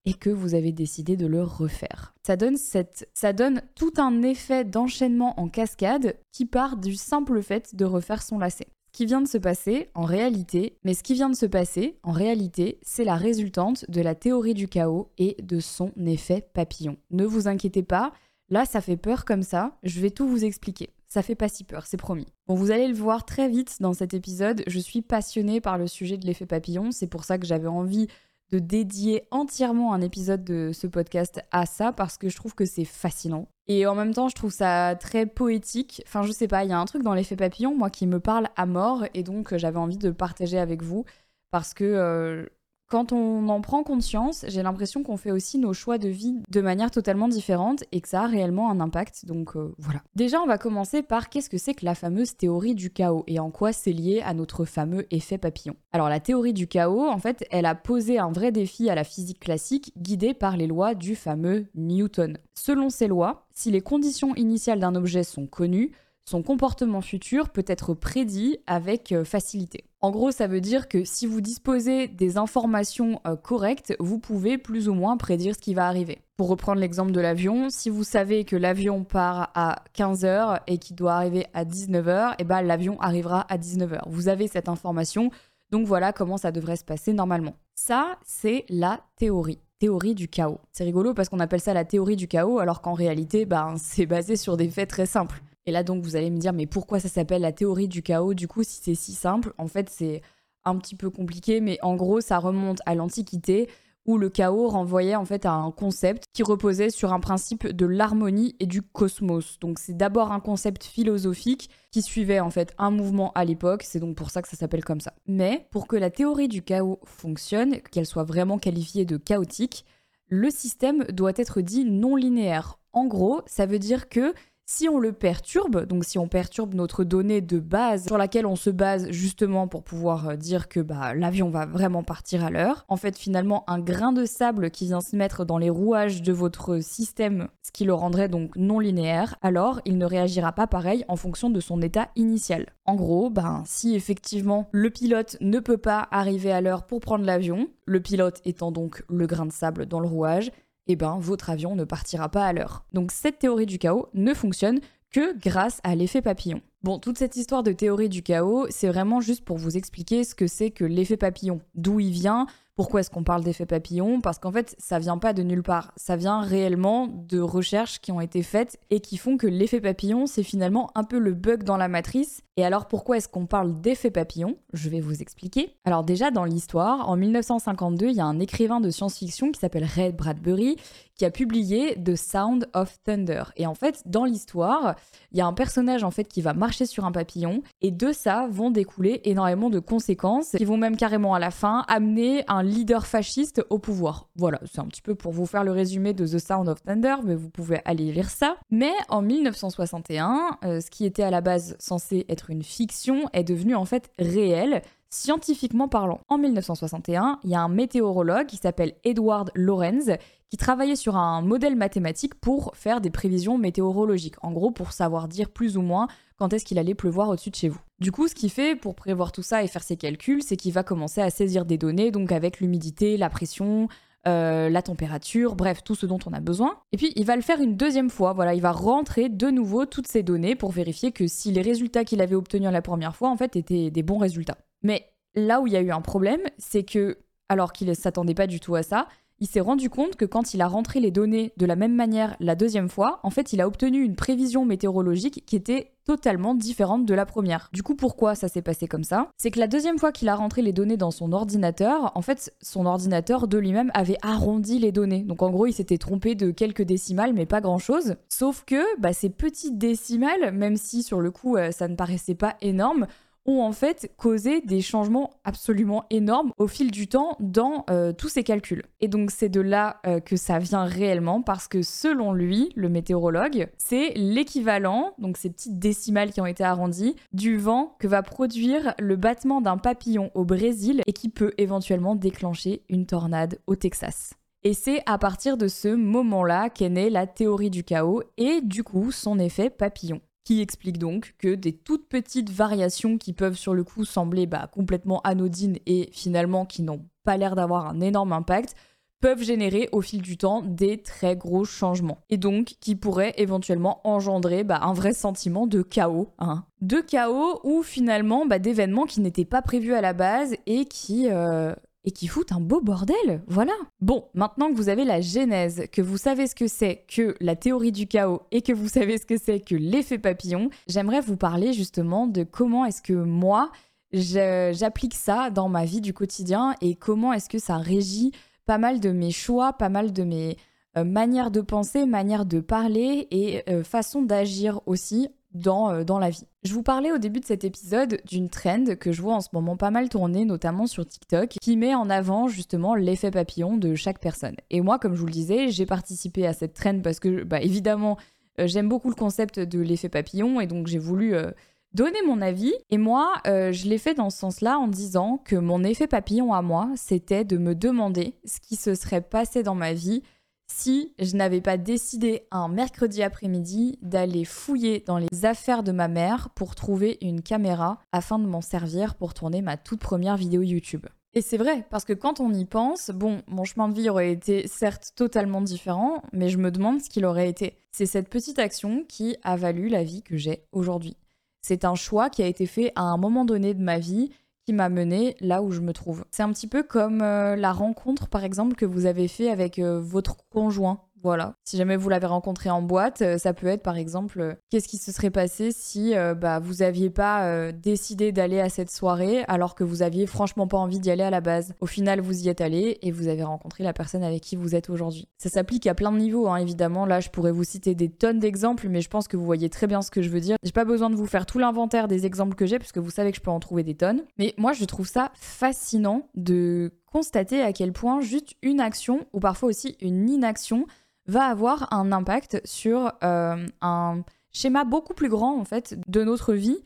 et 0.06 0.14
que 0.14 0.30
vous 0.30 0.56
avez 0.56 0.72
décidé 0.72 1.18
de 1.18 1.28
le 1.28 1.44
refaire. 1.44 2.14
Ça 2.26 2.38
donne, 2.38 2.56
cette, 2.56 3.10
ça 3.14 3.34
donne 3.34 3.62
tout 3.76 3.92
un 3.98 4.22
effet 4.24 4.64
d'enchaînement 4.64 5.38
en 5.40 5.50
cascade 5.50 6.16
qui 6.32 6.46
part 6.46 6.78
du 6.78 6.96
simple 6.96 7.42
fait 7.42 7.76
de 7.76 7.86
refaire 7.86 8.22
son 8.22 8.38
lacet. 8.38 8.68
Ce 8.88 8.92
qui 8.94 9.06
vient 9.06 9.22
de 9.22 9.28
se 9.28 9.38
passer, 9.38 9.90
en 9.96 10.06
réalité, 10.06 10.78
mais 10.84 10.94
ce 10.94 11.04
qui 11.04 11.14
vient 11.14 11.30
de 11.30 11.36
se 11.36 11.46
passer, 11.46 12.00
en 12.04 12.14
réalité, 12.14 12.80
c'est 12.82 13.04
la 13.04 13.16
résultante 13.16 13.86
de 13.90 14.02
la 14.02 14.16
théorie 14.16 14.54
du 14.54 14.68
chaos 14.68 15.12
et 15.18 15.36
de 15.42 15.60
son 15.60 15.92
effet 16.06 16.50
papillon. 16.54 16.98
Ne 17.12 17.26
vous 17.26 17.48
inquiétez 17.48 17.84
pas, 17.84 18.14
Là, 18.50 18.66
ça 18.66 18.82
fait 18.82 18.98
peur 18.98 19.26
comme 19.26 19.44
ça, 19.44 19.78
je 19.84 20.00
vais 20.00 20.12
tout 20.12 20.28
vous 20.28 20.46
expliquer. 20.46 20.90
Ça 21.08 21.22
fait 21.22 21.36
pas 21.36 21.50
si 21.50 21.64
peur, 21.64 21.86
c'est 21.86 21.98
promis. 21.98 22.28
Bon, 22.48 22.56
vous 22.56 22.72
allez 22.72 22.88
le 22.88 22.94
voir 22.94 23.26
très 23.26 23.48
vite 23.50 23.78
dans 23.80 23.94
cet 23.94 24.14
épisode, 24.14 24.64
je 24.68 24.80
suis 24.80 25.02
passionnée 25.02 25.62
par 25.62 25.78
le 25.78 25.88
sujet 25.88 26.18
de 26.18 26.26
l'effet 26.26 26.46
papillon, 26.46 26.92
c'est 26.92 27.08
pour 27.08 27.24
ça 27.24 27.38
que 27.38 27.46
j'avais 27.46 27.68
envie 27.68 28.08
de 28.52 28.60
dédier 28.60 29.24
entièrement 29.32 29.94
un 29.94 30.02
épisode 30.02 30.44
de 30.44 30.72
ce 30.74 30.88
podcast 30.88 31.42
à 31.52 31.66
ça 31.66 31.92
parce 31.92 32.18
que 32.18 32.30
je 32.30 32.36
trouve 32.36 32.56
que 32.56 32.66
c'est 32.66 32.86
fascinant. 32.86 33.48
Et 33.68 33.86
en 33.86 33.96
même 33.96 34.14
temps, 34.14 34.30
je 34.30 34.36
trouve 34.36 34.54
ça 34.54 34.96
très 34.96 35.26
poétique. 35.26 36.02
Enfin, 36.08 36.24
je 36.24 36.32
sais 36.32 36.48
pas, 36.48 36.64
il 36.64 36.70
y 36.70 36.74
a 36.74 36.80
un 36.80 36.86
truc 36.86 37.04
dans 37.04 37.14
l'effet 37.14 37.36
papillon, 37.36 37.76
moi, 37.76 37.90
qui 37.90 38.08
me 38.08 38.20
parle 38.20 38.48
à 38.56 38.66
mort 38.66 39.04
et 39.14 39.24
donc 39.24 39.56
j'avais 39.58 39.80
envie 39.80 39.98
de 39.98 40.12
partager 40.12 40.58
avec 40.58 40.82
vous 40.82 41.04
parce 41.52 41.74
que 41.74 41.84
euh, 41.84 42.46
quand 42.88 43.12
on 43.12 43.50
en 43.50 43.62
prend 43.62 43.84
conscience, 43.84 44.46
j'ai 44.48 44.64
l'impression 44.64 45.04
qu'on 45.04 45.18
fait 45.18 45.32
aussi 45.32 45.58
nos 45.58 45.74
choix 45.74 45.98
de 45.98 46.08
vie 46.08 46.36
de 46.50 46.62
manière 46.62 46.92
totalement 46.92 47.28
différente 47.28 47.84
et 47.92 48.02
que 48.02 48.08
ça 48.08 48.24
a 48.24 48.28
réellement 48.28 48.72
un 48.72 48.80
impact. 48.80 49.26
Donc 49.26 49.56
euh, 49.56 49.74
voilà. 49.78 50.02
Déjà, 50.16 50.42
on 50.42 50.48
va 50.48 50.58
commencer 50.58 51.04
par 51.04 51.30
qu'est-ce 51.30 51.50
que 51.50 51.58
c'est 51.58 51.74
que 51.74 51.86
la 51.86 51.96
fameuse 51.96 52.38
théorie 52.38 52.76
du 52.76 52.90
chaos 52.90 53.24
et 53.28 53.40
en 53.40 53.52
quoi 53.52 53.74
c'est 53.74 53.92
lié 53.92 54.22
à 54.26 54.34
notre 54.34 54.66
fameux 54.66 55.06
effet 55.12 55.38
papillon. 55.38 55.76
Alors 55.92 56.10
la 56.10 56.20
théorie 56.20 56.54
du 56.54 56.68
chaos, 56.68 57.08
en 57.08 57.18
fait, 57.18 57.46
elle 57.52 57.66
a 57.66 57.76
posé 57.76 58.20
un 58.20 58.32
vrai 58.32 58.52
défi 58.52 58.90
à 58.90 58.96
la 58.96 59.04
physique 59.04 59.40
classique 59.40 59.94
guidée 59.98 60.34
par 60.34 60.58
les 60.58 60.68
lois 60.68 60.96
du 60.96 61.16
fameux 61.16 61.68
Newton. 61.76 62.38
Selon 62.54 62.90
ces 62.90 63.08
lois, 63.08 63.48
si 63.54 63.72
les 63.72 63.82
conditions 63.82 64.36
initiales 64.36 64.80
d'un 64.80 64.96
objet 64.96 65.24
sont 65.24 65.48
connues, 65.48 65.92
son 66.28 66.44
comportement 66.44 67.00
futur 67.00 67.50
peut 67.50 67.64
être 67.68 67.94
prédit 67.94 68.58
avec 68.68 69.14
euh, 69.14 69.24
facilité. 69.24 69.86
En 70.02 70.12
gros, 70.12 70.32
ça 70.32 70.48
veut 70.48 70.60
dire 70.60 70.90
que 70.90 71.06
si 71.06 71.26
vous 71.26 71.40
disposez 71.40 72.10
des 72.10 72.38
informations 72.38 73.22
euh, 73.26 73.38
correctes, 73.38 73.96
vous 74.00 74.20
pouvez 74.20 74.58
plus 74.58 74.90
ou 74.90 74.94
moins 74.94 75.16
prédire 75.16 75.56
ce 75.56 75.62
qui 75.62 75.74
va 75.74 75.88
arriver. 75.88 76.20
Pour 76.36 76.50
reprendre 76.50 76.82
l'exemple 76.82 77.14
de 77.14 77.22
l'avion, 77.22 77.70
si 77.70 77.90
vous 77.90 78.04
savez 78.04 78.44
que 78.44 78.58
l'avion 78.58 79.06
part 79.06 79.52
à 79.56 79.84
15h 79.96 80.60
et 80.68 80.80
qu'il 80.80 80.98
doit 80.98 81.14
arriver 81.14 81.46
à 81.54 81.64
19h, 81.64 82.32
et 82.32 82.36
eh 82.40 82.44
ben 82.44 82.62
l'avion 82.62 83.00
arrivera 83.00 83.46
à 83.50 83.58
19h. 83.58 84.02
Vous 84.08 84.28
avez 84.28 84.50
cette 84.50 84.68
information, 84.68 85.32
donc 85.72 85.88
voilà 85.88 86.12
comment 86.12 86.38
ça 86.38 86.52
devrait 86.52 86.76
se 86.76 86.84
passer 86.84 87.14
normalement. 87.14 87.56
Ça, 87.74 88.18
c'est 88.26 88.66
la 88.68 89.00
théorie 89.16 89.60
théorie 89.80 90.16
du 90.16 90.28
chaos. 90.28 90.60
C'est 90.72 90.84
rigolo 90.84 91.14
parce 91.14 91.30
qu'on 91.30 91.40
appelle 91.40 91.62
ça 91.62 91.72
la 91.72 91.86
théorie 91.86 92.16
du 92.16 92.28
chaos 92.28 92.58
alors 92.58 92.82
qu'en 92.82 92.94
réalité, 92.94 93.46
ben, 93.46 93.76
c'est 93.78 94.08
basé 94.08 94.36
sur 94.36 94.58
des 94.58 94.70
faits 94.70 94.90
très 94.90 95.06
simples. 95.06 95.40
Et 95.68 95.72
là 95.72 95.84
donc 95.84 96.04
vous 96.04 96.16
allez 96.16 96.32
me 96.32 96.38
dire 96.38 96.54
mais 96.54 96.66
pourquoi 96.66 97.00
ça 97.00 97.10
s'appelle 97.10 97.42
la 97.42 97.52
théorie 97.52 97.90
du 97.90 98.02
chaos? 98.02 98.34
Du 98.34 98.48
coup 98.48 98.64
si 98.64 98.80
c'est 98.82 98.96
si 98.96 99.14
simple 99.14 99.54
En 99.58 99.68
fait 99.68 99.90
c'est 99.90 100.22
un 100.64 100.78
petit 100.78 100.96
peu 100.96 101.10
compliqué 101.10 101.62
mais 101.62 101.78
en 101.84 101.96
gros 101.96 102.22
ça 102.22 102.40
remonte 102.40 102.80
à 102.86 102.96
l'Antiquité 102.96 103.70
où 104.06 104.18
le 104.18 104.30
chaos 104.30 104.70
renvoyait 104.70 105.18
en 105.18 105.26
fait 105.26 105.46
à 105.46 105.52
un 105.52 105.70
concept 105.70 106.24
qui 106.34 106.42
reposait 106.42 106.90
sur 106.90 107.12
un 107.12 107.20
principe 107.20 107.68
de 107.68 107.86
l'harmonie 107.86 108.56
et 108.62 108.66
du 108.66 108.82
cosmos. 108.82 109.60
Donc 109.60 109.80
c'est 109.80 109.98
d'abord 109.98 110.32
un 110.32 110.40
concept 110.40 110.86
philosophique 110.86 111.70
qui 111.92 112.02
suivait 112.02 112.40
en 112.40 112.50
fait 112.50 112.74
un 112.78 112.90
mouvement 112.90 113.34
à 113.34 113.44
l'époque, 113.44 113.84
c'est 113.84 114.00
donc 114.00 114.16
pour 114.16 114.32
ça 114.32 114.42
que 114.42 114.48
ça 114.48 114.56
s'appelle 114.56 114.86
comme 114.86 115.02
ça. 115.02 115.14
Mais 115.28 115.68
pour 115.72 115.88
que 115.88 115.98
la 115.98 116.10
théorie 116.10 116.48
du 116.48 116.62
chaos 116.62 117.02
fonctionne, 117.04 117.82
qu'elle 117.92 118.06
soit 118.06 118.24
vraiment 118.24 118.58
qualifiée 118.58 119.04
de 119.04 119.18
chaotique, 119.18 119.86
le 120.30 120.50
système 120.50 121.04
doit 121.06 121.34
être 121.36 121.60
dit 121.60 121.84
non 121.84 122.16
linéaire. 122.16 122.80
En 122.94 123.06
gros, 123.06 123.42
ça 123.46 123.66
veut 123.66 123.80
dire 123.80 124.08
que 124.08 124.34
Si 124.70 124.90
on 124.90 125.00
le 125.00 125.14
perturbe, 125.14 125.86
donc 125.86 126.04
si 126.04 126.20
on 126.20 126.28
perturbe 126.28 126.74
notre 126.74 127.06
donnée 127.06 127.40
de 127.40 127.58
base 127.58 128.06
sur 128.06 128.18
laquelle 128.18 128.46
on 128.46 128.58
se 128.58 128.70
base 128.70 129.10
justement 129.12 129.70
pour 129.70 129.82
pouvoir 129.82 130.28
euh, 130.28 130.36
dire 130.36 130.68
que 130.68 130.82
bah, 130.82 131.14
l'avion 131.14 131.50
va 131.50 131.66
vraiment 131.66 132.04
partir 132.04 132.44
à 132.44 132.50
l'heure, 132.50 132.84
en 132.90 132.98
fait 132.98 133.18
finalement 133.18 133.64
un 133.70 133.80
grain 133.80 134.12
de 134.12 134.26
sable 134.26 134.70
qui 134.70 134.88
vient 134.88 135.00
se 135.00 135.16
mettre 135.16 135.46
dans 135.46 135.58
les 135.58 135.70
rouages 135.70 136.22
de 136.22 136.34
votre 136.34 136.84
système, 136.84 137.48
ce 137.64 137.72
qui 137.72 137.86
le 137.86 137.94
rendrait 137.94 138.28
donc 138.28 138.58
non 138.58 138.82
linéaire, 138.82 139.38
alors 139.42 139.80
il 139.86 139.98
ne 139.98 140.06
réagira 140.06 140.52
pas 140.52 140.68
pareil 140.68 141.06
en 141.08 141.16
fonction 141.16 141.50
de 141.50 141.62
son 141.62 141.82
état 141.82 142.10
initial. 142.18 142.66
En 142.84 142.96
gros, 142.96 143.30
ben, 143.30 143.64
si 143.66 143.96
effectivement 143.96 144.68
le 144.74 144.90
pilote 144.90 145.38
ne 145.40 145.60
peut 145.60 145.78
pas 145.78 146.10
arriver 146.12 146.52
à 146.52 146.60
l'heure 146.60 146.86
pour 146.86 147.00
prendre 147.00 147.24
l'avion, 147.24 147.70
le 147.86 148.02
pilote 148.02 148.42
étant 148.44 148.74
donc 148.74 149.02
le 149.08 149.28
grain 149.28 149.46
de 149.46 149.54
sable 149.54 149.86
dans 149.86 150.02
le 150.02 150.10
rouage, 150.10 150.52
eh 150.88 150.96
ben, 150.96 151.18
votre 151.20 151.50
avion 151.50 151.76
ne 151.76 151.84
partira 151.84 152.30
pas 152.30 152.46
à 152.46 152.54
l'heure. 152.54 152.86
Donc 152.94 153.12
cette 153.12 153.40
théorie 153.40 153.66
du 153.66 153.80
chaos 153.80 154.10
ne 154.14 154.34
fonctionne 154.34 154.80
que 155.12 155.38
grâce 155.38 155.80
à 155.84 155.96
l'effet 155.96 156.22
papillon. 156.22 156.62
Bon, 156.84 157.00
toute 157.00 157.18
cette 157.18 157.36
histoire 157.36 157.64
de 157.64 157.72
théorie 157.72 158.08
du 158.08 158.22
chaos, 158.22 158.68
c'est 158.70 158.88
vraiment 158.88 159.20
juste 159.20 159.44
pour 159.44 159.58
vous 159.58 159.78
expliquer 159.78 160.24
ce 160.24 160.36
que 160.36 160.46
c'est 160.46 160.70
que 160.70 160.86
l'effet 160.86 161.18
papillon, 161.18 161.60
d'où 161.74 162.00
il 162.00 162.12
vient, 162.12 162.46
pourquoi 162.78 163.00
est-ce 163.00 163.10
qu'on 163.10 163.24
parle 163.24 163.44
d'effet 163.44 163.66
papillon 163.66 164.22
Parce 164.22 164.38
qu'en 164.38 164.52
fait, 164.52 164.76
ça 164.78 165.00
vient 165.00 165.18
pas 165.18 165.34
de 165.34 165.42
nulle 165.42 165.64
part. 165.64 165.92
Ça 165.96 166.16
vient 166.16 166.42
réellement 166.42 167.08
de 167.08 167.40
recherches 167.40 168.00
qui 168.00 168.12
ont 168.12 168.22
été 168.22 168.44
faites 168.44 168.78
et 168.92 169.00
qui 169.00 169.18
font 169.18 169.36
que 169.36 169.48
l'effet 169.48 169.82
papillon, 169.82 170.28
c'est 170.28 170.44
finalement 170.44 170.92
un 170.94 171.04
peu 171.04 171.18
le 171.18 171.34
bug 171.34 171.64
dans 171.64 171.78
la 171.78 171.88
matrice. 171.88 172.44
Et 172.56 172.64
alors, 172.64 172.88
pourquoi 172.88 173.18
est-ce 173.18 173.28
qu'on 173.28 173.48
parle 173.48 173.82
d'effet 173.82 174.12
papillon? 174.12 174.58
Je 174.74 174.90
vais 174.90 175.00
vous 175.00 175.24
expliquer. 175.24 175.76
Alors 175.86 176.04
déjà, 176.04 176.30
dans 176.30 176.46
l'histoire, 176.46 177.10
en 177.10 177.16
1952, 177.16 178.10
il 178.10 178.16
y 178.16 178.20
a 178.20 178.26
un 178.26 178.40
écrivain 178.40 178.80
de 178.80 178.92
science-fiction 178.92 179.52
qui 179.52 179.60
s'appelle 179.60 179.84
Ray 179.84 180.12
Bradbury 180.12 180.76
qui 181.16 181.26
a 181.26 181.32
publié 181.32 181.96
The 181.96 182.16
Sound 182.16 182.70
of 182.76 182.96
Thunder. 183.04 183.44
Et 183.56 183.66
en 183.66 183.74
fait, 183.74 184.04
dans 184.06 184.24
l'histoire, 184.24 184.96
il 185.32 185.40
y 185.40 185.42
a 185.42 185.48
un 185.48 185.54
personnage 185.54 186.04
en 186.04 186.12
fait 186.12 186.26
qui 186.26 186.44
va 186.44 186.54
marcher 186.54 186.67
sur 186.72 187.06
un 187.06 187.12
papillon 187.12 187.62
et 187.82 187.92
de 187.92 188.12
ça 188.12 188.48
vont 188.50 188.72
découler 188.72 189.22
énormément 189.24 189.70
de 189.70 189.80
conséquences 189.80 190.52
qui 190.58 190.66
vont 190.66 190.78
même 190.78 190.98
carrément 190.98 191.34
à 191.34 191.40
la 191.40 191.52
fin 191.52 191.86
amener 191.88 192.44
un 192.48 192.64
leader 192.64 193.06
fasciste 193.06 193.66
au 193.70 193.80
pouvoir. 193.80 194.28
Voilà, 194.36 194.60
c'est 194.66 194.80
un 194.80 194.86
petit 194.86 195.02
peu 195.02 195.16
pour 195.16 195.32
vous 195.32 195.46
faire 195.46 195.64
le 195.64 195.72
résumé 195.72 196.14
de 196.14 196.26
The 196.26 196.40
Sound 196.40 196.68
of 196.70 196.84
Thunder, 196.84 197.16
mais 197.24 197.36
vous 197.36 197.50
pouvez 197.50 197.80
aller 197.86 198.12
lire 198.12 198.30
ça. 198.30 198.58
Mais 198.70 198.92
en 199.10 199.22
1961, 199.22 200.58
euh, 200.64 200.82
ce 200.82 200.90
qui 200.90 201.06
était 201.06 201.24
à 201.24 201.32
la 201.32 201.42
base 201.42 201.76
censé 201.80 202.26
être 202.30 202.50
une 202.50 202.64
fiction 202.64 203.30
est 203.34 203.44
devenu 203.44 203.76
en 203.76 203.86
fait 203.86 204.12
réel 204.20 204.82
scientifiquement 205.10 205.88
parlant. 205.88 206.20
En 206.28 206.38
1961, 206.38 207.40
il 207.44 207.50
y 207.50 207.56
a 207.56 207.62
un 207.62 207.70
météorologue 207.70 208.48
qui 208.48 208.58
s'appelle 208.58 208.94
Edward 209.04 209.52
Lorenz 209.56 210.18
qui 210.50 210.58
travaillait 210.58 210.96
sur 210.96 211.18
un 211.18 211.42
modèle 211.42 211.76
mathématique 211.76 212.36
pour 212.36 212.72
faire 212.76 213.02
des 213.02 213.10
prévisions 213.10 213.58
météorologiques, 213.58 214.36
en 214.42 214.52
gros 214.52 214.72
pour 214.72 214.94
savoir 214.94 215.28
dire 215.28 215.50
plus 215.50 215.78
ou 215.78 215.82
moins 215.82 216.08
quand 216.38 216.54
est-ce 216.54 216.66
qu'il 216.66 216.80
allait 216.80 216.96
pleuvoir 216.96 217.30
au-dessus 217.30 217.50
de 217.50 217.56
chez 217.56 217.70
vous. 217.70 217.82
Du 218.00 218.12
coup, 218.12 218.28
ce 218.28 218.36
qu'il 218.36 218.52
fait 218.52 218.76
pour 218.76 218.96
prévoir 218.96 219.32
tout 219.32 219.42
ça 219.42 219.64
et 219.64 219.68
faire 219.68 219.84
ses 219.84 219.98
calculs, 219.98 220.44
c'est 220.44 220.56
qu'il 220.56 220.72
va 220.72 220.84
commencer 220.84 221.22
à 221.22 221.30
saisir 221.30 221.66
des 221.66 221.78
données, 221.78 222.12
donc 222.12 222.32
avec 222.32 222.60
l'humidité, 222.60 223.18
la 223.18 223.30
pression, 223.30 223.88
euh, 224.28 224.70
la 224.70 224.82
température, 224.82 225.56
bref, 225.56 225.84
tout 225.84 225.96
ce 225.96 226.06
dont 226.06 226.20
on 226.26 226.34
a 226.34 226.40
besoin. 226.40 226.78
Et 226.92 226.98
puis, 226.98 227.12
il 227.16 227.26
va 227.26 227.36
le 227.36 227.42
faire 227.42 227.60
une 227.60 227.76
deuxième 227.76 228.10
fois. 228.10 228.34
Voilà, 228.34 228.54
il 228.54 228.62
va 228.62 228.72
rentrer 228.72 229.30
de 229.30 229.48
nouveau 229.48 229.86
toutes 229.86 230.08
ces 230.08 230.22
données 230.22 230.56
pour 230.56 230.72
vérifier 230.72 231.12
que 231.12 231.28
si 231.28 231.52
les 231.52 231.62
résultats 231.62 232.04
qu'il 232.04 232.22
avait 232.22 232.36
obtenus 232.36 232.70
la 232.72 232.82
première 232.82 233.16
fois, 233.16 233.30
en 233.30 233.38
fait, 233.38 233.56
étaient 233.56 233.90
des 233.90 234.04
bons 234.04 234.18
résultats. 234.18 234.58
Mais 234.88 235.06
là 235.36 235.60
où 235.60 235.68
il 235.68 235.74
y 235.74 235.76
a 235.76 235.82
eu 235.82 235.92
un 235.92 236.00
problème, 236.00 236.40
c'est 236.58 236.84
que, 236.84 237.18
alors 237.50 237.74
qu'il 237.74 237.90
ne 237.90 237.94
s'attendait 237.94 238.34
pas 238.34 238.48
du 238.48 238.62
tout 238.62 238.74
à 238.76 238.84
ça, 238.84 239.10
il 239.40 239.48
s'est 239.48 239.60
rendu 239.60 239.90
compte 239.90 240.16
que 240.16 240.24
quand 240.24 240.54
il 240.54 240.62
a 240.62 240.68
rentré 240.68 241.02
les 241.02 241.12
données 241.12 241.52
de 241.58 241.66
la 241.66 241.76
même 241.76 241.94
manière 241.94 242.38
la 242.40 242.56
deuxième 242.56 242.88
fois, 242.88 243.20
en 243.24 243.30
fait, 243.30 243.52
il 243.52 243.60
a 243.60 243.68
obtenu 243.68 244.02
une 244.02 244.16
prévision 244.16 244.64
météorologique 244.64 245.44
qui 245.46 245.58
était 245.58 245.92
totalement 246.06 246.56
différente 246.56 247.06
de 247.06 247.14
la 247.14 247.26
première. 247.26 247.70
Du 247.74 247.84
coup, 247.84 247.96
pourquoi 247.96 248.34
ça 248.34 248.48
s'est 248.48 248.62
passé 248.62 248.88
comme 248.88 249.04
ça? 249.04 249.30
C'est 249.36 249.52
que 249.52 249.60
la 249.60 249.68
deuxième 249.68 250.00
fois 250.00 250.14
qu'il 250.14 250.30
a 250.30 250.36
rentré 250.36 250.62
les 250.62 250.72
données 250.72 250.96
dans 250.96 251.12
son 251.12 251.34
ordinateur, 251.34 252.14
en 252.16 252.22
fait, 252.22 252.56
son 252.62 252.86
ordinateur 252.86 253.50
de 253.50 253.58
lui-même 253.58 253.92
avait 253.94 254.18
arrondi 254.22 254.80
les 254.80 254.94
données. 254.94 255.24
Donc 255.24 255.44
en 255.44 255.52
gros, 255.52 255.66
il 255.66 255.74
s'était 255.74 255.98
trompé 255.98 256.34
de 256.34 256.50
quelques 256.50 256.84
décimales, 256.84 257.34
mais 257.34 257.46
pas 257.46 257.60
grand-chose. 257.60 258.16
Sauf 258.30 258.64
que 258.66 258.82
bah, 259.02 259.12
ces 259.12 259.30
petites 259.30 259.78
décimales, 259.78 260.54
même 260.54 260.78
si 260.78 261.04
sur 261.04 261.20
le 261.20 261.30
coup, 261.30 261.58
euh, 261.58 261.72
ça 261.72 261.90
ne 261.90 261.96
paraissait 261.96 262.36
pas 262.36 262.56
énorme, 262.62 263.06
ont 263.48 263.62
en 263.62 263.72
fait 263.72 264.12
causé 264.18 264.62
des 264.62 264.82
changements 264.82 265.32
absolument 265.44 266.06
énormes 266.10 266.52
au 266.58 266.68
fil 266.68 266.92
du 266.92 267.08
temps 267.08 267.36
dans 267.40 267.86
euh, 267.90 268.12
tous 268.14 268.30
ces 268.30 268.44
calculs. 268.44 268.84
Et 269.00 269.08
donc 269.08 269.32
c'est 269.32 269.50
de 269.50 269.62
là 269.62 270.00
euh, 270.06 270.20
que 270.20 270.36
ça 270.36 270.60
vient 270.60 270.84
réellement 270.84 271.42
parce 271.42 271.68
que 271.68 271.82
selon 271.82 272.34
lui, 272.34 272.72
le 272.76 272.90
météorologue, 272.90 273.70
c'est 273.78 274.12
l'équivalent, 274.16 275.14
donc 275.18 275.38
ces 275.38 275.50
petites 275.50 275.80
décimales 275.80 276.32
qui 276.32 276.42
ont 276.42 276.46
été 276.46 276.64
arrondies, 276.64 277.16
du 277.34 277.58
vent 277.58 277.96
que 278.00 278.08
va 278.08 278.22
produire 278.22 278.94
le 279.00 279.16
battement 279.16 279.62
d'un 279.62 279.78
papillon 279.78 280.30
au 280.36 280.44
Brésil 280.44 281.02
et 281.08 281.14
qui 281.14 281.30
peut 281.30 281.54
éventuellement 281.58 282.16
déclencher 282.16 282.84
une 282.90 283.06
tornade 283.06 283.60
au 283.68 283.76
Texas. 283.76 284.34
Et 284.64 284.74
c'est 284.74 285.02
à 285.06 285.18
partir 285.18 285.56
de 285.56 285.68
ce 285.68 285.88
moment-là 285.88 286.70
qu'est 286.70 286.90
née 286.90 287.10
la 287.10 287.28
théorie 287.28 287.70
du 287.70 287.84
chaos 287.84 288.22
et 288.38 288.60
du 288.62 288.84
coup 288.84 289.12
son 289.12 289.40
effet 289.40 289.70
papillon 289.70 290.20
qui 290.48 290.62
explique 290.62 290.98
donc 290.98 291.36
que 291.40 291.56
des 291.56 291.74
toutes 291.74 292.08
petites 292.08 292.50
variations 292.50 293.18
qui 293.18 293.34
peuvent 293.34 293.58
sur 293.58 293.74
le 293.74 293.84
coup 293.84 294.06
sembler 294.06 294.46
bah, 294.46 294.70
complètement 294.72 295.20
anodines 295.26 295.76
et 295.86 296.08
finalement 296.14 296.66
qui 296.66 296.84
n'ont 296.84 297.06
pas 297.26 297.36
l'air 297.36 297.54
d'avoir 297.54 297.88
un 297.88 298.00
énorme 298.00 298.32
impact, 298.32 298.74
peuvent 299.20 299.44
générer 299.44 299.90
au 299.92 300.00
fil 300.00 300.22
du 300.22 300.38
temps 300.38 300.62
des 300.62 301.02
très 301.02 301.36
gros 301.36 301.66
changements. 301.66 302.20
Et 302.30 302.38
donc 302.38 302.76
qui 302.80 302.96
pourraient 302.96 303.34
éventuellement 303.36 304.00
engendrer 304.06 304.64
bah, 304.64 304.80
un 304.84 304.94
vrai 304.94 305.12
sentiment 305.12 305.68
de 305.68 305.82
chaos. 305.82 306.30
Hein. 306.40 306.64
De 306.80 307.02
chaos 307.02 307.60
ou 307.66 307.84
finalement 307.84 308.46
bah, 308.46 308.58
d'événements 308.58 309.06
qui 309.06 309.20
n'étaient 309.20 309.44
pas 309.44 309.62
prévus 309.62 309.96
à 309.96 310.02
la 310.02 310.14
base 310.14 310.56
et 310.66 310.86
qui 310.86 311.28
euh, 311.30 311.76
et 312.08 312.12
qui 312.12 312.28
foutent 312.28 312.54
un 312.54 312.62
beau 312.62 312.80
bordel, 312.80 313.44
voilà. 313.48 313.74
Bon, 314.00 314.30
maintenant 314.34 314.70
que 314.70 314.76
vous 314.78 314.88
avez 314.88 315.04
la 315.04 315.20
genèse, 315.20 315.88
que 315.92 316.02
vous 316.02 316.16
savez 316.16 316.48
ce 316.48 316.56
que 316.56 316.70
c'est 316.70 317.04
que 317.14 317.36
la 317.42 317.58
théorie 317.58 317.92
du 317.92 318.08
chaos 318.08 318.44
et 318.52 318.62
que 318.62 318.72
vous 318.72 318.88
savez 318.88 319.18
ce 319.18 319.26
que 319.26 319.38
c'est 319.38 319.60
que 319.60 319.76
l'effet 319.76 320.18
papillon, 320.18 320.70
j'aimerais 320.88 321.20
vous 321.20 321.36
parler 321.36 321.74
justement 321.74 322.26
de 322.26 322.44
comment 322.44 322.86
est-ce 322.86 323.02
que 323.02 323.12
moi, 323.12 323.74
j'applique 324.14 325.16
ça 325.16 325.50
dans 325.50 325.68
ma 325.68 325.84
vie 325.84 326.00
du 326.00 326.14
quotidien 326.14 326.76
et 326.80 326.96
comment 326.96 327.34
est-ce 327.34 327.50
que 327.50 327.60
ça 327.60 327.76
régit 327.76 328.32
pas 328.66 328.78
mal 328.78 329.02
de 329.02 329.12
mes 329.12 329.32
choix, 329.32 329.74
pas 329.74 329.90
mal 329.90 330.14
de 330.14 330.24
mes 330.24 330.56
euh, 330.98 331.04
manières 331.04 331.52
de 331.52 331.60
penser, 331.60 332.06
manières 332.06 332.46
de 332.46 332.62
parler 332.62 333.28
et 333.32 333.70
euh, 333.70 333.84
façon 333.84 334.22
d'agir 334.22 334.80
aussi 334.86 335.28
dans, 335.58 335.92
euh, 335.92 336.04
dans 336.04 336.20
la 336.20 336.30
vie. 336.30 336.46
Je 336.64 336.74
vous 336.74 336.84
parlais 336.84 337.12
au 337.12 337.18
début 337.18 337.40
de 337.40 337.46
cet 337.46 337.64
épisode 337.64 338.22
d'une 338.26 338.50
trend 338.50 338.96
que 339.00 339.12
je 339.12 339.22
vois 339.22 339.36
en 339.36 339.42
ce 339.42 339.50
moment 339.54 339.78
pas 339.78 339.92
mal 339.92 340.10
tourner, 340.10 340.46
notamment 340.46 340.88
sur 340.88 341.06
TikTok, 341.06 341.50
qui 341.62 341.78
met 341.78 341.96
en 341.96 342.10
avant 342.10 342.48
justement 342.48 342.96
l'effet 342.96 343.32
papillon 343.32 343.78
de 343.78 343.96
chaque 343.96 344.20
personne. 344.20 344.56
Et 344.70 344.82
moi, 344.82 345.00
comme 345.00 345.14
je 345.14 345.20
vous 345.20 345.26
le 345.26 345.32
disais, 345.32 345.70
j'ai 345.70 345.86
participé 345.86 346.46
à 346.46 346.54
cette 346.54 346.74
trend 346.74 347.02
parce 347.02 347.20
que, 347.20 347.44
bah, 347.44 347.62
évidemment, 347.62 348.18
euh, 348.60 348.68
j'aime 348.68 348.90
beaucoup 348.90 349.10
le 349.10 349.16
concept 349.16 349.60
de 349.60 349.80
l'effet 349.80 350.10
papillon 350.10 350.60
et 350.60 350.68
donc 350.68 350.88
j'ai 350.88 351.00
voulu 351.00 351.36
euh, 351.36 351.52
donner 351.94 352.20
mon 352.26 352.42
avis. 352.42 352.74
Et 352.90 352.98
moi, 352.98 353.34
je 353.46 353.88
l'ai 353.88 353.98
fait 353.98 354.14
dans 354.14 354.30
ce 354.30 354.38
sens-là 354.40 354.78
en 354.78 354.88
disant 354.88 355.42
que 355.44 355.56
mon 355.56 355.84
effet 355.84 356.08
papillon 356.08 356.54
à 356.54 356.62
moi, 356.62 356.90
c'était 356.96 357.46
de 357.46 357.58
me 357.58 357.76
demander 357.76 358.36
ce 358.46 358.60
qui 358.60 358.76
se 358.76 358.94
serait 358.94 359.22
passé 359.22 359.64
dans 359.64 359.76
ma 359.76 359.94
vie 359.94 360.22
si 360.68 361.14
je 361.20 361.36
n'avais 361.36 361.62
pas 361.62 361.78
décidé 361.78 362.48
un 362.52 362.68
mercredi 362.68 363.24
après-midi 363.24 363.98
d'aller 364.02 364.46
fouiller 364.46 365.04
dans 365.06 365.18
les 365.18 365.46
affaires 365.46 365.84
de 365.84 365.92
ma 365.92 366.08
mère 366.08 366.50
pour 366.52 366.76
trouver 366.76 367.18
une 367.22 367.42
caméra 367.42 368.00
afin 368.12 368.40
de 368.40 368.46
m'en 368.46 368.62
servir 368.62 369.16
pour 369.16 369.34
tourner 369.34 369.62
ma 369.62 369.78
toute 369.78 370.00
première 370.00 370.38
vidéo 370.38 370.62
YouTube. 370.62 371.06
Et 371.34 371.42
c'est 371.42 371.58
vrai, 371.58 371.86
parce 371.90 372.04
que 372.04 372.14
quand 372.14 372.40
on 372.40 372.54
y 372.54 372.66
pense, 372.66 373.12
bon, 373.12 373.42
mon 373.48 373.64
chemin 373.64 373.90
de 373.90 373.94
vie 373.94 374.10
aurait 374.10 374.32
été 374.32 374.68
certes 374.68 375.12
totalement 375.16 375.62
différent, 375.62 376.24
mais 376.34 376.50
je 376.50 376.58
me 376.58 376.72
demande 376.72 377.02
ce 377.02 377.10
qu'il 377.10 377.26
aurait 377.26 377.50
été. 377.50 377.78
C'est 377.92 378.06
cette 378.06 378.30
petite 378.30 378.60
action 378.60 379.04
qui 379.08 379.36
a 379.44 379.56
valu 379.56 379.88
la 379.88 380.04
vie 380.04 380.24
que 380.24 380.38
j'ai 380.38 380.64
aujourd'hui. 380.72 381.16
C'est 381.62 381.86
un 381.86 381.96
choix 381.96 382.30
qui 382.30 382.42
a 382.42 382.48
été 382.48 382.66
fait 382.66 382.92
à 382.96 383.02
un 383.02 383.18
moment 383.18 383.46
donné 383.46 383.74
de 383.74 383.84
ma 383.84 384.00
vie 384.00 384.32
m'a 384.76 384.90
mené 384.90 385.36
là 385.40 385.62
où 385.62 385.72
je 385.72 385.82
me 385.82 385.94
trouve. 385.94 386.26
C'est 386.32 386.44
un 386.44 386.52
petit 386.52 386.68
peu 386.68 386.84
comme 386.84 387.22
euh, 387.22 387.56
la 387.56 387.72
rencontre 387.72 388.28
par 388.28 388.44
exemple 388.44 388.76
que 388.76 388.86
vous 388.86 389.06
avez 389.06 389.28
fait 389.28 389.50
avec 389.50 389.80
euh, 389.80 390.00
votre 390.00 390.38
conjoint 390.50 391.02
voilà. 391.24 391.56
Si 391.64 391.78
jamais 391.78 391.98
vous 391.98 392.10
l'avez 392.10 392.28
rencontré 392.28 392.70
en 392.70 392.82
boîte, 392.82 393.22
euh, 393.22 393.38
ça 393.38 393.54
peut 393.54 393.68
être 393.68 393.82
par 393.82 393.98
exemple, 393.98 394.40
euh, 394.40 394.54
qu'est-ce 394.70 394.88
qui 394.88 394.98
se 394.98 395.12
serait 395.12 395.32
passé 395.32 395.72
si 395.72 396.16
euh, 396.16 396.36
bah, 396.36 396.60
vous 396.60 396.82
aviez 396.82 397.10
pas 397.10 397.72
décidé 397.72 398.32
d'aller 398.32 398.60
à 398.60 398.70
cette 398.70 398.92
soirée 398.92 399.44
alors 399.48 399.76
que 399.76 399.84
vous 399.84 400.02
aviez 400.02 400.28
franchement 400.28 400.68
pas 400.68 400.78
envie 400.78 401.00
d'y 401.00 401.12
aller 401.12 401.24
à 401.24 401.30
la 401.30 401.42
base. 401.42 401.74
Au 401.82 401.86
final, 401.86 402.20
vous 402.20 402.44
y 402.44 402.50
êtes 402.50 402.62
allé 402.62 402.98
et 403.02 403.12
vous 403.12 403.28
avez 403.28 403.44
rencontré 403.44 403.84
la 403.84 403.94
personne 403.94 404.24
avec 404.24 404.42
qui 404.42 404.56
vous 404.56 404.76
êtes 404.76 404.90
aujourd'hui. 404.90 405.28
Ça 405.38 405.50
s'applique 405.50 405.88
à 405.88 405.96
plein 405.96 406.12
de 406.12 406.18
niveaux, 406.18 406.48
hein, 406.48 406.58
évidemment. 406.58 407.06
Là, 407.06 407.20
je 407.20 407.30
pourrais 407.30 407.52
vous 407.52 407.64
citer 407.64 407.96
des 407.96 408.10
tonnes 408.10 408.40
d'exemples, 408.40 408.88
mais 408.90 409.02
je 409.02 409.10
pense 409.10 409.28
que 409.28 409.38
vous 409.38 409.46
voyez 409.46 409.70
très 409.70 409.88
bien 409.88 410.02
ce 410.02 410.12
que 410.12 410.22
je 410.22 410.30
veux 410.30 410.42
dire. 410.42 410.58
J'ai 410.64 410.72
pas 410.72 410.86
besoin 410.86 411.10
de 411.10 411.16
vous 411.16 411.28
faire 411.28 411.46
tout 411.46 411.60
l'inventaire 411.60 412.08
des 412.08 412.26
exemples 412.26 412.56
que 412.56 412.66
j'ai, 412.66 412.80
puisque 412.80 413.00
vous 413.00 413.12
savez 413.12 413.32
que 413.32 413.38
je 413.38 413.42
peux 413.42 413.52
en 413.52 413.60
trouver 413.60 413.84
des 413.84 413.96
tonnes. 413.96 414.24
Mais 414.38 414.54
moi, 414.58 414.74
je 414.74 414.86
trouve 414.86 415.08
ça 415.08 415.32
fascinant 415.36 416.30
de 416.36 416.92
constater 417.12 417.62
à 417.62 417.74
quel 417.74 417.94
point 417.94 418.22
juste 418.22 418.56
une 418.62 418.80
action, 418.80 419.26
ou 419.34 419.40
parfois 419.40 419.70
aussi 419.70 419.98
une 420.02 420.30
inaction, 420.30 420.86
va 421.28 421.46
avoir 421.46 421.94
un 421.94 422.12
impact 422.12 422.62
sur 422.66 423.14
euh, 423.24 423.66
un 423.82 424.24
schéma 424.52 424.84
beaucoup 424.84 425.14
plus 425.14 425.30
grand 425.30 425.60
en 425.60 425.66
fait 425.66 426.00
de 426.08 426.24
notre 426.24 426.54
vie, 426.54 426.80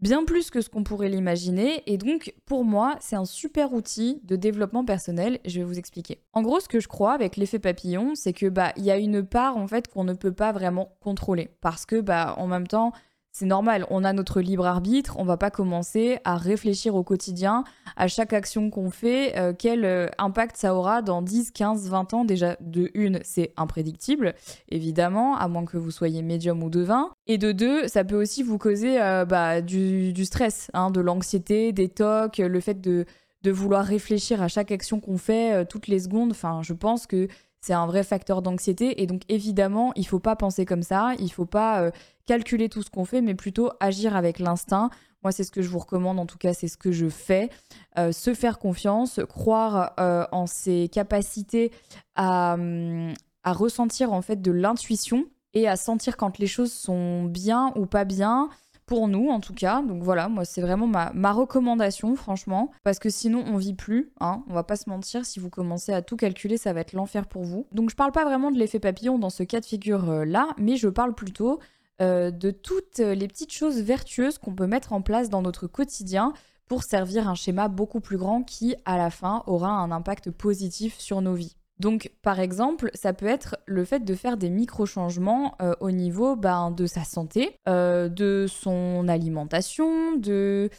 bien 0.00 0.24
plus 0.24 0.50
que 0.50 0.60
ce 0.60 0.68
qu'on 0.68 0.84
pourrait 0.84 1.08
l'imaginer. 1.08 1.82
Et 1.86 1.96
donc 1.96 2.34
pour 2.46 2.64
moi, 2.64 2.96
c'est 3.00 3.16
un 3.16 3.24
super 3.24 3.72
outil 3.72 4.20
de 4.24 4.36
développement 4.36 4.84
personnel. 4.84 5.38
Je 5.44 5.60
vais 5.60 5.64
vous 5.64 5.78
expliquer. 5.78 6.22
En 6.32 6.42
gros, 6.42 6.60
ce 6.60 6.68
que 6.68 6.80
je 6.80 6.88
crois 6.88 7.12
avec 7.12 7.36
l'effet 7.36 7.58
papillon, 7.58 8.14
c'est 8.14 8.32
que 8.32 8.46
bah 8.46 8.72
il 8.76 8.84
y 8.84 8.90
a 8.90 8.98
une 8.98 9.24
part 9.24 9.56
en 9.56 9.66
fait 9.66 9.88
qu'on 9.88 10.04
ne 10.04 10.14
peut 10.14 10.32
pas 10.32 10.52
vraiment 10.52 10.96
contrôler 11.00 11.50
parce 11.60 11.86
que 11.86 12.00
bah 12.00 12.34
en 12.38 12.46
même 12.46 12.66
temps 12.66 12.92
c'est 13.36 13.46
normal, 13.46 13.84
on 13.90 14.04
a 14.04 14.12
notre 14.12 14.40
libre 14.40 14.64
arbitre, 14.64 15.16
on 15.18 15.24
va 15.24 15.36
pas 15.36 15.50
commencer 15.50 16.18
à 16.22 16.36
réfléchir 16.36 16.94
au 16.94 17.02
quotidien, 17.02 17.64
à 17.96 18.06
chaque 18.06 18.32
action 18.32 18.70
qu'on 18.70 18.90
fait, 18.90 19.36
euh, 19.36 19.52
quel 19.58 19.84
euh, 19.84 20.06
impact 20.18 20.56
ça 20.56 20.72
aura 20.72 21.02
dans 21.02 21.20
10, 21.20 21.50
15, 21.50 21.88
20 21.90 22.14
ans. 22.14 22.24
Déjà, 22.24 22.56
de 22.60 22.92
une, 22.94 23.18
c'est 23.24 23.52
imprédictible, 23.56 24.36
évidemment, 24.68 25.36
à 25.36 25.48
moins 25.48 25.64
que 25.64 25.76
vous 25.76 25.90
soyez 25.90 26.22
médium 26.22 26.62
ou 26.62 26.70
devin. 26.70 27.10
Et 27.26 27.36
de 27.36 27.50
deux, 27.50 27.88
ça 27.88 28.04
peut 28.04 28.14
aussi 28.14 28.44
vous 28.44 28.56
causer 28.56 29.02
euh, 29.02 29.24
bah, 29.24 29.62
du, 29.62 30.24
stress, 30.24 30.70
hein, 30.72 30.92
de 30.92 31.00
l'anxiété, 31.00 31.72
des 31.72 31.88
tocs, 31.88 32.38
le 32.38 32.60
fait 32.60 32.80
de, 32.80 33.04
de 33.42 33.50
vouloir 33.50 33.84
réfléchir 33.84 34.42
à 34.42 34.46
chaque 34.46 34.70
action 34.70 35.00
qu'on 35.00 35.18
fait 35.18 35.66
toutes 35.66 35.88
les 35.88 35.98
secondes. 35.98 36.30
Enfin, 36.30 36.60
je 36.62 36.72
pense 36.72 37.08
que 37.08 37.26
c'est 37.64 37.72
un 37.72 37.86
vrai 37.86 38.04
facteur 38.04 38.42
d'anxiété. 38.42 39.02
Et 39.02 39.06
donc, 39.06 39.22
évidemment, 39.30 39.92
il 39.96 40.06
faut 40.06 40.18
pas 40.18 40.36
penser 40.36 40.66
comme 40.66 40.82
ça. 40.82 41.14
Il 41.18 41.32
faut 41.32 41.46
pas 41.46 41.80
euh, 41.80 41.90
calculer 42.26 42.68
tout 42.68 42.82
ce 42.82 42.90
qu'on 42.90 43.06
fait, 43.06 43.22
mais 43.22 43.34
plutôt 43.34 43.70
agir 43.80 44.16
avec 44.16 44.38
l'instinct. 44.38 44.90
Moi, 45.22 45.32
c'est 45.32 45.44
ce 45.44 45.50
que 45.50 45.62
je 45.62 45.70
vous 45.70 45.78
recommande. 45.78 46.18
En 46.18 46.26
tout 46.26 46.36
cas, 46.36 46.52
c'est 46.52 46.68
ce 46.68 46.76
que 46.76 46.92
je 46.92 47.08
fais. 47.08 47.48
Euh, 47.96 48.12
se 48.12 48.34
faire 48.34 48.58
confiance, 48.58 49.18
croire 49.30 49.94
euh, 49.98 50.26
en 50.30 50.46
ses 50.46 50.90
capacités 50.92 51.72
à, 52.16 52.52
hum, 52.52 53.14
à 53.44 53.54
ressentir 53.54 54.12
en 54.12 54.20
fait 54.20 54.42
de 54.42 54.52
l'intuition 54.52 55.24
et 55.54 55.66
à 55.66 55.76
sentir 55.76 56.18
quand 56.18 56.36
les 56.38 56.46
choses 56.46 56.72
sont 56.72 57.24
bien 57.24 57.72
ou 57.76 57.86
pas 57.86 58.04
bien 58.04 58.50
pour 58.86 59.08
nous 59.08 59.28
en 59.28 59.40
tout 59.40 59.54
cas. 59.54 59.82
Donc 59.82 60.02
voilà, 60.02 60.28
moi 60.28 60.44
c'est 60.44 60.60
vraiment 60.60 60.86
ma, 60.86 61.12
ma, 61.14 61.32
recommandation 61.32 62.14
franchement, 62.16 62.70
parce 62.82 62.98
que 62.98 63.10
sinon 63.10 63.44
on 63.46 63.56
vit 63.56 63.74
plus, 63.74 64.12
hein, 64.20 64.44
on 64.48 64.54
va 64.54 64.62
pas 64.62 64.76
se 64.76 64.88
mentir, 64.88 65.24
si 65.24 65.40
vous 65.40 65.50
commencez 65.50 65.92
à 65.92 66.02
tout 66.02 66.16
calculer, 66.16 66.56
ça 66.56 66.72
va 66.72 66.80
être 66.80 66.92
l'enfer 66.92 67.26
pour 67.26 67.44
vous. 67.44 67.66
Donc 67.72 67.90
je 67.90 67.96
parle 67.96 68.12
pas 68.12 68.24
vraiment 68.24 68.50
de 68.50 68.58
l'effet 68.58 68.80
papillon 68.80 69.18
dans 69.18 69.30
ce 69.30 69.42
cas 69.42 69.60
de 69.60 69.66
figure 69.66 70.10
euh, 70.10 70.24
là, 70.24 70.48
mais 70.58 70.76
je 70.76 70.88
parle 70.88 71.14
plutôt 71.14 71.60
euh, 72.00 72.30
de 72.30 72.50
toutes 72.50 72.98
les 72.98 73.28
petites 73.28 73.52
choses 73.52 73.80
vertueuses 73.80 74.38
qu'on 74.38 74.54
peut 74.54 74.66
mettre 74.66 74.92
en 74.92 75.02
place 75.02 75.30
dans 75.30 75.42
notre 75.42 75.66
quotidien 75.66 76.32
pour 76.66 76.82
servir 76.82 77.28
un 77.28 77.34
schéma 77.34 77.68
beaucoup 77.68 78.00
plus 78.00 78.16
grand 78.16 78.42
qui, 78.42 78.74
à 78.84 78.96
la 78.96 79.10
fin, 79.10 79.42
aura 79.46 79.70
un 79.70 79.90
impact 79.90 80.30
positif 80.30 80.98
sur 80.98 81.20
nos 81.20 81.34
vies. 81.34 81.56
Donc, 81.84 82.10
par 82.22 82.40
exemple, 82.40 82.88
ça 82.94 83.12
peut 83.12 83.26
être 83.26 83.58
le 83.66 83.84
fait 83.84 84.06
de 84.06 84.14
faire 84.14 84.38
des 84.38 84.48
micro-changements 84.48 85.54
euh, 85.60 85.74
au 85.80 85.90
niveau 85.90 86.34
ben, 86.34 86.70
de 86.70 86.86
sa 86.86 87.04
santé, 87.04 87.60
euh, 87.68 88.08
de 88.08 88.46
son 88.48 89.06
alimentation, 89.06 90.16
de, 90.16 90.70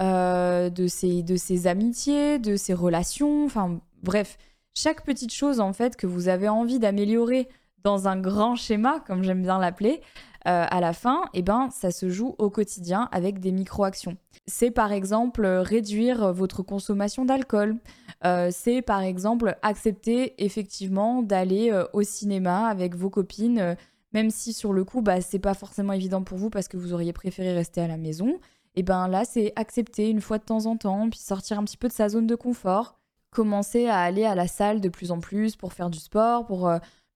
euh, 0.00 0.70
de 0.70 0.86
ses 0.86 1.66
amitiés, 1.66 2.38
de 2.38 2.56
ses 2.56 2.72
relations, 2.72 3.44
enfin 3.44 3.78
bref, 4.02 4.38
chaque 4.74 5.04
petite 5.04 5.34
chose 5.34 5.60
en 5.60 5.74
fait 5.74 5.96
que 5.96 6.06
vous 6.06 6.28
avez 6.28 6.48
envie 6.48 6.78
d'améliorer 6.78 7.46
dans 7.82 8.08
un 8.08 8.18
grand 8.18 8.56
schéma, 8.56 9.04
comme 9.06 9.22
j'aime 9.22 9.42
bien 9.42 9.58
l'appeler, 9.58 10.00
à 10.44 10.80
la 10.80 10.92
fin, 10.92 11.22
eh 11.32 11.40
ben, 11.40 11.70
ça 11.70 11.90
se 11.90 12.10
joue 12.10 12.34
au 12.38 12.50
quotidien 12.50 13.08
avec 13.12 13.40
des 13.40 13.50
micro-actions. 13.50 14.18
C'est 14.46 14.70
par 14.70 14.92
exemple 14.92 15.46
réduire 15.46 16.32
votre 16.34 16.62
consommation 16.62 17.24
d'alcool, 17.24 17.78
euh, 18.24 18.48
c'est 18.50 18.80
par 18.80 19.02
exemple 19.02 19.56
accepter 19.62 20.34
effectivement 20.42 21.22
d'aller 21.22 21.70
euh, 21.70 21.84
au 21.92 22.02
cinéma 22.02 22.68
avec 22.68 22.94
vos 22.94 23.10
copines, 23.10 23.58
euh, 23.58 23.74
même 24.12 24.30
si 24.30 24.52
sur 24.52 24.72
le 24.72 24.84
coup, 24.84 25.02
bah, 25.02 25.20
c'est 25.20 25.38
pas 25.38 25.54
forcément 25.54 25.92
évident 25.92 26.22
pour 26.22 26.38
vous 26.38 26.48
parce 26.48 26.68
que 26.68 26.76
vous 26.76 26.94
auriez 26.94 27.12
préféré 27.12 27.52
rester 27.52 27.82
à 27.82 27.88
la 27.88 27.98
maison. 27.98 28.38
Et 28.76 28.82
ben 28.82 29.08
là, 29.08 29.24
c'est 29.24 29.52
accepter 29.56 30.08
une 30.08 30.20
fois 30.20 30.38
de 30.38 30.44
temps 30.44 30.66
en 30.66 30.76
temps, 30.76 31.08
puis 31.10 31.18
sortir 31.18 31.58
un 31.58 31.64
petit 31.64 31.76
peu 31.76 31.88
de 31.88 31.92
sa 31.92 32.08
zone 32.08 32.26
de 32.26 32.34
confort, 32.34 32.98
commencer 33.30 33.86
à 33.86 34.00
aller 34.00 34.24
à 34.24 34.34
la 34.34 34.48
salle 34.48 34.80
de 34.80 34.88
plus 34.88 35.10
en 35.12 35.20
plus 35.20 35.54
pour 35.54 35.72
faire 35.72 35.90
du 35.90 35.98
sport, 35.98 36.46
pour 36.46 36.68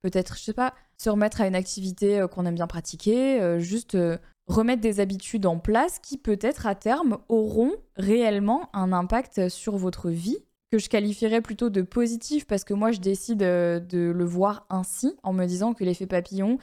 peut-être, 0.03 0.37
je 0.37 0.43
sais 0.43 0.53
pas, 0.53 0.73
se 0.99 1.11
remettre 1.11 1.41
à 1.41 1.47
une 1.47 1.55
activité 1.55 2.27
qu'on 2.33 2.45
aime 2.45 2.57
bien 2.57 2.67
pratiquer, 2.67 3.59
juste 3.61 3.97
remettre 4.49 4.81
des 4.81 5.01
habitudes 5.01 5.47
en 5.47 5.59
place 5.59 5.99
qui 6.01 6.19
peut-être 6.19 6.67
à 6.67 6.75
terme 6.75 7.19
auront 7.29 7.73
réellement 7.97 8.69
un 8.73 8.93
impact 8.93 9.49
sur 9.49 9.77
votre 9.77 10.11
vie 10.11 10.39
que 10.71 10.79
je 10.79 10.89
qualifierais 10.89 11.41
plutôt 11.41 11.71
de 11.71 11.83
positif 11.83 12.47
parce 12.47 12.65
que 12.65 12.75
moi 12.75 12.93
je 12.93 13.01
décide 13.01 13.43
euh, 13.43 13.81
de 13.81 14.13
le 14.15 14.25
voir 14.25 14.67
ainsi 14.71 15.15
en 15.23 15.33
me 15.33 15.47
disant 15.47 15.75
que 15.75 15.85
l'effet 15.85 16.07
papillon 16.07 16.59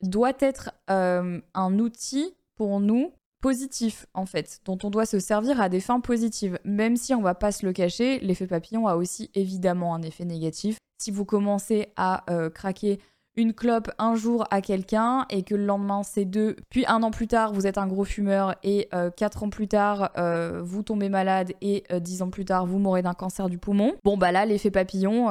doit 0.00 0.32
être 0.40 0.70
euh, 0.90 1.40
un 1.54 1.78
outil 1.78 2.34
pour 2.56 2.80
nous 2.80 3.12
positif 3.40 4.06
en 4.14 4.24
fait, 4.24 4.60
dont 4.64 4.78
on 4.84 4.90
doit 4.90 5.06
se 5.06 5.18
servir 5.18 5.60
à 5.60 5.68
des 5.68 5.80
fins 5.80 5.98
positives. 5.98 6.60
Même 6.64 6.96
si 6.96 7.12
on 7.14 7.22
va 7.22 7.34
pas 7.34 7.50
se 7.50 7.66
le 7.66 7.72
cacher, 7.72 8.20
l'effet 8.20 8.46
papillon 8.46 8.86
a 8.86 8.94
aussi 8.94 9.30
évidemment 9.34 9.94
un 9.94 10.02
effet 10.02 10.24
négatif. 10.24 10.78
Si 10.98 11.10
vous 11.10 11.24
commencez 11.24 11.88
à 11.96 12.30
euh, 12.30 12.50
craquer 12.50 13.00
une 13.36 13.54
clope 13.54 13.90
un 13.98 14.14
jour 14.14 14.46
à 14.50 14.60
quelqu'un 14.60 15.26
et 15.30 15.42
que 15.42 15.54
le 15.54 15.64
lendemain 15.64 16.02
c'est 16.02 16.24
deux, 16.24 16.56
puis 16.68 16.84
un 16.86 17.02
an 17.02 17.10
plus 17.10 17.26
tard 17.26 17.52
vous 17.52 17.66
êtes 17.66 17.78
un 17.78 17.86
gros 17.86 18.04
fumeur 18.04 18.56
et 18.62 18.88
euh, 18.92 19.10
quatre 19.10 19.42
ans 19.42 19.48
plus 19.48 19.68
tard 19.68 20.10
euh, 20.18 20.60
vous 20.62 20.82
tombez 20.82 21.08
malade 21.08 21.52
et 21.62 21.84
euh, 21.92 21.98
dix 21.98 22.22
ans 22.22 22.30
plus 22.30 22.44
tard 22.44 22.66
vous 22.66 22.78
mourrez 22.78 23.02
d'un 23.02 23.14
cancer 23.14 23.48
du 23.48 23.58
poumon. 23.58 23.94
Bon 24.04 24.16
bah 24.16 24.32
là 24.32 24.44
l'effet 24.44 24.70
papillon 24.70 25.30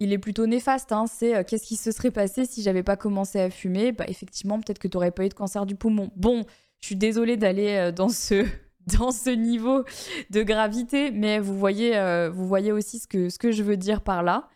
il 0.00 0.12
est 0.12 0.18
plutôt 0.18 0.46
néfaste. 0.46 0.92
Hein. 0.92 1.06
C'est 1.08 1.44
qu'est-ce 1.44 1.66
qui 1.66 1.74
se 1.74 1.90
serait 1.90 2.12
passé 2.12 2.44
si 2.44 2.62
j'avais 2.62 2.84
pas 2.84 2.96
commencé 2.96 3.40
à 3.40 3.50
fumer? 3.50 3.90
Bah 3.92 4.04
effectivement 4.06 4.60
peut-être 4.60 4.78
que 4.78 4.88
t'aurais 4.88 5.10
pas 5.10 5.24
eu 5.24 5.28
de 5.28 5.34
cancer 5.34 5.66
du 5.66 5.74
poumon. 5.74 6.10
Bon, 6.16 6.44
je 6.80 6.86
suis 6.86 6.96
désolée 6.96 7.36
d'aller 7.36 7.90
dans 7.96 8.08
ce 8.08 9.30
niveau 9.30 9.84
de 10.30 10.42
gravité, 10.42 11.10
mais 11.10 11.40
vous 11.40 11.58
voyez 11.58 11.92
vous 12.32 12.46
voyez 12.46 12.72
aussi 12.72 13.00
ce 13.00 13.38
que 13.38 13.52
je 13.52 13.62
veux 13.62 13.76
dire 13.76 14.00
par 14.00 14.22
là. 14.22 14.48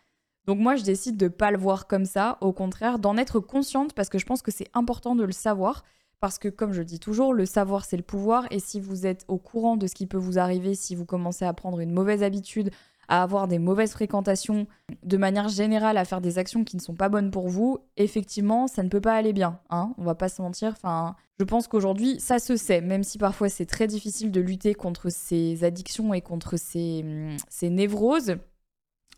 Donc 0.45 0.59
moi, 0.59 0.75
je 0.75 0.83
décide 0.83 1.17
de 1.17 1.27
pas 1.27 1.51
le 1.51 1.57
voir 1.57 1.87
comme 1.87 2.05
ça, 2.05 2.37
au 2.41 2.51
contraire, 2.51 2.99
d'en 2.99 3.17
être 3.17 3.39
consciente 3.39 3.93
parce 3.93 4.09
que 4.09 4.19
je 4.19 4.25
pense 4.25 4.41
que 4.41 4.51
c'est 4.51 4.69
important 4.73 5.15
de 5.15 5.23
le 5.23 5.31
savoir. 5.31 5.83
Parce 6.19 6.39
que, 6.39 6.47
comme 6.47 6.71
je 6.71 6.83
dis 6.83 6.99
toujours, 6.99 7.33
le 7.33 7.45
savoir, 7.45 7.83
c'est 7.83 7.97
le 7.97 8.03
pouvoir. 8.03 8.47
Et 8.49 8.59
si 8.59 8.79
vous 8.79 9.05
êtes 9.05 9.25
au 9.27 9.37
courant 9.37 9.75
de 9.75 9.87
ce 9.87 9.95
qui 9.95 10.07
peut 10.07 10.17
vous 10.17 10.39
arriver, 10.39 10.73
si 10.73 10.95
vous 10.95 11.05
commencez 11.05 11.43
à 11.43 11.51
prendre 11.51 11.81
une 11.81 11.91
mauvaise 11.91 12.23
habitude, 12.23 12.71
à 13.09 13.23
avoir 13.23 13.49
des 13.49 13.59
mauvaises 13.59 13.91
fréquentations, 13.91 14.65
de 15.03 15.17
manière 15.17 15.49
générale, 15.49 15.97
à 15.97 16.05
faire 16.05 16.21
des 16.21 16.37
actions 16.37 16.63
qui 16.63 16.77
ne 16.77 16.81
sont 16.81 16.95
pas 16.95 17.09
bonnes 17.09 17.29
pour 17.29 17.49
vous, 17.49 17.79
effectivement, 17.97 18.67
ça 18.67 18.83
ne 18.83 18.89
peut 18.89 19.01
pas 19.01 19.15
aller 19.15 19.33
bien. 19.33 19.59
Hein 19.69 19.93
On 19.97 20.05
va 20.05 20.15
pas 20.15 20.29
se 20.29 20.41
mentir. 20.41 20.69
Enfin, 20.77 21.17
je 21.39 21.43
pense 21.43 21.67
qu'aujourd'hui, 21.67 22.19
ça 22.21 22.39
se 22.39 22.55
sait, 22.55 22.79
même 22.79 23.03
si 23.03 23.17
parfois 23.17 23.49
c'est 23.49 23.65
très 23.65 23.87
difficile 23.87 24.31
de 24.31 24.39
lutter 24.39 24.73
contre 24.75 25.09
ces 25.09 25.65
addictions 25.65 26.13
et 26.13 26.21
contre 26.21 26.55
ces, 26.55 27.01
hum, 27.03 27.35
ces 27.49 27.69
névroses 27.69 28.37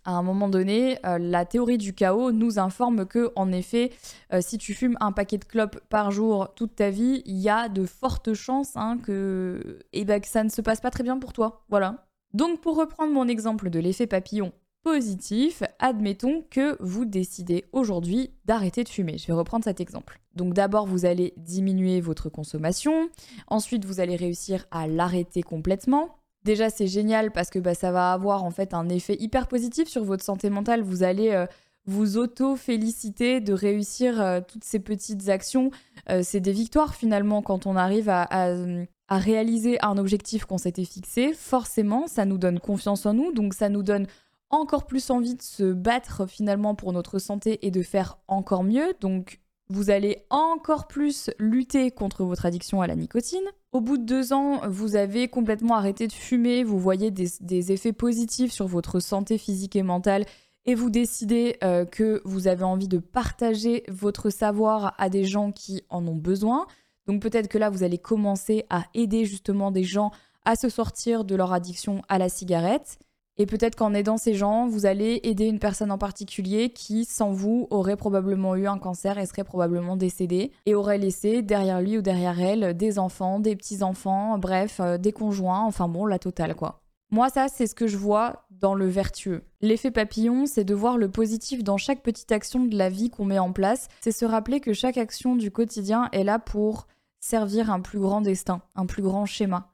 à 0.05 0.11
un 0.11 0.23
moment 0.23 0.47
donné, 0.47 0.97
euh, 1.05 1.17
la 1.17 1.45
théorie 1.45 1.77
du 1.77 1.93
chaos 1.93 2.31
nous 2.31 2.59
informe 2.59 3.05
que, 3.05 3.31
en 3.35 3.51
effet, 3.51 3.91
euh, 4.33 4.39
si 4.41 4.57
tu 4.57 4.73
fumes 4.73 4.97
un 5.01 5.11
paquet 5.11 5.37
de 5.37 5.45
clopes 5.45 5.79
par 5.89 6.11
jour 6.11 6.53
toute 6.55 6.75
ta 6.75 6.89
vie, 6.89 7.23
il 7.25 7.37
y 7.37 7.49
a 7.49 7.69
de 7.69 7.85
fortes 7.85 8.33
chances 8.33 8.75
hein, 8.75 8.99
que, 9.03 9.79
eh 9.93 10.05
ben, 10.05 10.21
que 10.21 10.27
ça 10.27 10.43
ne 10.43 10.49
se 10.49 10.61
passe 10.61 10.79
pas 10.79 10.91
très 10.91 11.03
bien 11.03 11.17
pour 11.17 11.33
toi. 11.33 11.65
Voilà. 11.69 12.05
Donc, 12.33 12.61
pour 12.61 12.77
reprendre 12.77 13.13
mon 13.13 13.27
exemple 13.27 13.69
de 13.69 13.79
l'effet 13.79 14.07
papillon 14.07 14.51
positif, 14.85 15.63
admettons 15.79 16.45
que 16.51 16.77
vous 16.79 17.05
décidez 17.05 17.65
aujourd'hui 17.71 18.29
d'arrêter 18.45 18.83
de 18.83 18.89
fumer. 18.89 19.17
Je 19.17 19.25
vais 19.25 19.33
reprendre 19.33 19.63
cet 19.63 19.81
exemple. 19.81 20.21
Donc 20.35 20.53
d'abord, 20.53 20.85
vous 20.85 21.05
allez 21.05 21.33
diminuer 21.37 22.01
votre 22.01 22.29
consommation, 22.29 23.09
ensuite 23.47 23.83
vous 23.83 23.99
allez 23.99 24.15
réussir 24.15 24.67
à 24.69 24.85
l'arrêter 24.85 25.41
complètement, 25.41 26.19
Déjà, 26.45 26.69
c'est 26.69 26.85
génial 26.85 27.31
parce 27.31 27.49
que 27.49 27.57
bah, 27.57 27.73
ça 27.73 27.91
va 27.91 28.13
avoir 28.13 28.43
en 28.43 28.51
fait 28.51 28.75
un 28.75 28.87
effet 28.87 29.17
hyper 29.19 29.47
positif 29.47 29.87
sur 29.87 30.03
votre 30.03 30.23
santé 30.23 30.51
mentale. 30.51 30.83
Vous 30.83 31.01
allez 31.01 31.31
euh, 31.31 31.47
vous 31.87 32.17
auto-féliciter 32.17 33.41
de 33.41 33.51
réussir 33.51 34.21
euh, 34.21 34.41
toutes 34.47 34.63
ces 34.63 34.77
petites 34.77 35.27
actions. 35.27 35.71
Euh, 36.11 36.21
c'est 36.23 36.41
des 36.41 36.51
victoires 36.51 36.93
finalement 36.93 37.41
quand 37.41 37.65
on 37.65 37.75
arrive 37.75 38.09
à, 38.09 38.27
à 38.29 39.17
réaliser 39.17 39.83
un 39.83 39.97
objectif 39.97 40.45
qu'on 40.45 40.59
s'était 40.59 40.85
fixé. 40.85 41.33
Forcément, 41.33 42.05
ça 42.05 42.25
nous 42.25 42.37
donne 42.37 42.59
confiance 42.59 43.07
en 43.07 43.15
nous, 43.15 43.31
donc 43.31 43.55
ça 43.55 43.69
nous 43.69 43.81
donne 43.81 44.05
encore 44.51 44.85
plus 44.85 45.09
envie 45.09 45.33
de 45.33 45.41
se 45.41 45.73
battre 45.73 46.27
finalement 46.27 46.75
pour 46.75 46.93
notre 46.93 47.17
santé 47.17 47.65
et 47.65 47.71
de 47.71 47.81
faire 47.81 48.19
encore 48.27 48.63
mieux. 48.63 48.93
Donc 49.01 49.39
vous 49.69 49.89
allez 49.89 50.25
encore 50.29 50.87
plus 50.87 51.29
lutter 51.39 51.91
contre 51.91 52.23
votre 52.23 52.45
addiction 52.45 52.81
à 52.81 52.87
la 52.87 52.95
nicotine. 52.95 53.43
Au 53.71 53.81
bout 53.81 53.97
de 53.97 54.03
deux 54.03 54.31
ans, 54.31 54.61
vous 54.67 54.95
avez 54.95 55.27
complètement 55.27 55.75
arrêté 55.75 56.07
de 56.07 56.13
fumer, 56.13 56.63
vous 56.63 56.79
voyez 56.79 57.11
des, 57.11 57.71
effets 57.71 57.93
positifs 57.93 58.51
sur 58.51 58.67
votre 58.67 58.99
santé 58.99 59.37
physique 59.37 59.75
et 59.75 59.83
mentale 59.83 60.25
et 60.65 60.75
vous 60.75 60.89
décidez 60.89 61.57
euh, 61.63 61.85
que 61.85 62.21
vous 62.25 62.47
avez 62.47 62.63
envie 62.63 62.87
de 62.87 62.97
partager 62.97 63.83
votre 63.87 64.29
savoir 64.29 64.93
à 64.97 65.09
des 65.09 65.25
gens 65.25 65.51
qui 65.51 65.83
en 65.89 66.07
ont 66.07 66.15
besoin. 66.15 66.67
Donc 67.07 67.21
peut-être 67.21 67.47
que 67.47 67.57
là, 67.57 67.69
vous 67.69 67.83
allez 67.83 67.97
commencer 67.97 68.65
à 68.69 68.85
aider 68.93 69.25
justement 69.25 69.71
des 69.71 69.83
gens 69.83 70.11
à 70.43 70.55
se 70.55 70.69
sortir 70.69 71.23
de 71.23 71.35
leur 71.35 71.53
addiction 71.53 72.01
à 72.07 72.17
la 72.17 72.29
cigarette. 72.29 72.99
Et 73.37 73.45
peut-être 73.45 73.75
qu'en 73.75 73.93
aidant 73.93 74.17
ces 74.17 74.33
gens, 74.33 74.67
vous 74.67 74.85
allez 74.85 75.19
aider 75.23 75.45
une 75.45 75.59
personne 75.59 75.91
en 75.91 75.97
particulier 75.97 76.69
qui, 76.69 77.03
sans 77.03 77.31
vous, 77.31 77.67
aurait 77.69 77.97
probablement 77.97 78.55
eu 78.55 78.67
un 78.67 78.77
cancer 78.77 79.17
et 79.17 79.25
serait 79.25 79.43
probablement 79.43 79.97
décédée 79.97 80.51
et 80.65 80.73
aurait 80.73 80.97
laissé 80.97 81.41
derrière 81.41 81.81
lui 81.81 81.97
ou 81.97 82.01
derrière 82.01 82.39
elle 82.39 82.75
des 82.77 82.97
enfants, 82.97 83.39
des 83.39 83.55
petits-enfants, 83.55 84.37
bref, 84.37 84.79
euh, 84.79 84.97
des 84.97 85.11
conjoints, 85.11 85.63
enfin 85.65 85.89
bon, 85.89 86.05
la 86.05 86.19
totale 86.19 86.55
quoi. 86.55 86.81
Moi, 87.11 87.29
ça, 87.29 87.47
c'est 87.47 87.67
ce 87.67 87.75
que 87.75 87.87
je 87.87 87.97
vois 87.97 88.45
dans 88.49 88.73
le 88.73 88.87
vertueux. 88.87 89.43
L'effet 89.61 89.91
papillon, 89.91 90.45
c'est 90.47 90.63
de 90.63 90.73
voir 90.73 90.97
le 90.97 91.09
positif 91.09 91.63
dans 91.63 91.77
chaque 91.77 92.01
petite 92.01 92.31
action 92.31 92.65
de 92.65 92.75
la 92.75 92.89
vie 92.89 93.09
qu'on 93.09 93.25
met 93.25 93.39
en 93.39 93.53
place. 93.53 93.89
C'est 94.01 94.11
se 94.11 94.25
rappeler 94.25 94.59
que 94.59 94.73
chaque 94.73 94.97
action 94.97 95.35
du 95.35 95.51
quotidien 95.51 96.09
est 96.13 96.23
là 96.23 96.39
pour 96.39 96.87
servir 97.19 97.69
un 97.69 97.79
plus 97.79 97.99
grand 97.99 98.21
destin, 98.21 98.61
un 98.75 98.85
plus 98.85 99.03
grand 99.03 99.25
schéma. 99.25 99.71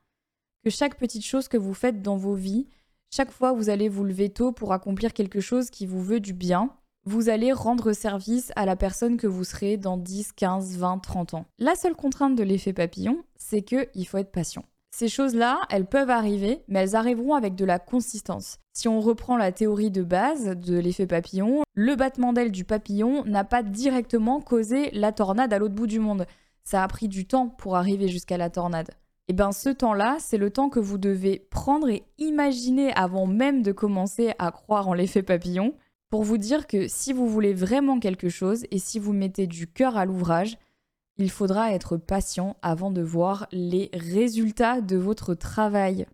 Que 0.64 0.70
chaque 0.70 0.98
petite 0.98 1.26
chose 1.26 1.48
que 1.48 1.58
vous 1.58 1.74
faites 1.74 2.02
dans 2.02 2.18
vos 2.18 2.36
vies, 2.36 2.68
chaque 3.14 3.32
fois 3.32 3.52
vous 3.52 3.70
allez 3.70 3.90
vous 3.90 4.06
lever 4.06 4.30
tôt 4.30 4.54
pour 4.54 4.72
accomplir 4.72 5.14
quelque 5.14 5.42
chose 5.42 5.70
qui 5.70 5.86
vous 5.86 6.02
veut 6.02 6.22
du 6.22 6.34
bien, 6.34 6.70
vous 7.06 7.30
allez 7.30 7.52
rendre 7.52 7.92
service 7.94 8.52
à 8.56 8.66
la 8.66 8.76
personne 8.76 9.18
que 9.18 9.28
vous 9.28 9.44
serez 9.44 9.76
dans 9.76 9.98
10, 9.98 10.32
15, 10.34 10.78
20, 10.78 11.00
30 11.00 11.34
ans. 11.34 11.46
La 11.60 11.76
seule 11.76 11.96
contrainte 11.96 12.36
de 12.36 12.44
l'effet 12.44 12.74
papillon, 12.74 13.24
c'est 13.38 13.64
qu'il 13.64 14.08
faut 14.08 14.18
être 14.18 14.32
patient. 14.32 14.64
Ces 14.96 15.10
choses-là, 15.10 15.60
elles 15.70 15.88
peuvent 15.88 16.10
arriver, 16.10 16.64
mais 16.68 16.80
elles 16.80 16.96
arriveront 16.96 17.34
avec 17.34 17.56
de 17.56 17.66
la 17.66 17.80
consistance. 17.80 18.60
Si 18.74 18.88
on 18.88 19.02
reprend 19.02 19.36
la 19.36 19.52
théorie 19.52 19.92
de 19.92 20.04
base 20.04 20.56
de 20.56 20.78
l'effet 20.78 21.08
papillon, 21.08 21.64
le 21.74 21.96
battement 21.96 22.34
d'aile 22.34 22.52
du 22.52 22.66
papillon 22.66 23.26
n'a 23.26 23.44
pas 23.44 23.64
directement 23.64 24.42
causé 24.42 24.92
la 24.92 25.12
tornade 25.12 25.52
à 25.54 25.60
l'autre 25.60 25.76
bout 25.76 25.88
du 25.88 26.00
monde. 26.00 26.26
Ça 26.64 26.84
a 26.84 26.88
pris 26.88 27.08
du 27.08 27.26
temps 27.26 27.50
pour 27.50 27.76
arriver 27.76 28.08
jusqu'à 28.08 28.38
la 28.38 28.50
tornade. 28.50 28.92
Et 29.28 29.34
eh 29.34 29.34
bien 29.34 29.52
ce 29.52 29.70
temps-là, 29.70 30.18
c'est 30.20 30.38
le 30.38 30.50
temps 30.50 30.70
que 30.70 30.80
vous 30.80 30.98
devez 30.98 31.48
prendre 31.52 31.90
et 31.90 32.04
imaginer 32.18 32.92
avant 32.94 33.28
même 33.28 33.62
de 33.62 33.72
commencer 33.72 34.34
à 34.40 34.52
croire 34.52 34.90
en 34.90 34.94
l'effet 34.94 35.24
papillon, 35.24 35.74
pour 36.10 36.24
vous 36.24 36.38
dire 36.38 36.68
que 36.68 36.90
si 36.90 37.14
vous 37.14 37.28
voulez 37.30 37.54
vraiment 37.54 38.00
quelque 38.00 38.28
chose 38.28 38.66
et 38.70 38.80
si 38.80 39.00
vous 39.00 39.14
mettez 39.14 39.48
du 39.48 39.72
cœur 39.72 39.96
à 39.96 40.06
l'ouvrage, 40.06 40.58
il 41.18 41.32
faudra 41.32 41.72
être 41.72 41.96
patient 41.96 42.58
avant 42.62 42.92
de 42.92 43.02
voir 43.02 43.48
les 43.54 43.90
résultats 43.94 44.82
de 44.82 44.98
votre 44.98 45.34
travail. 45.34 46.06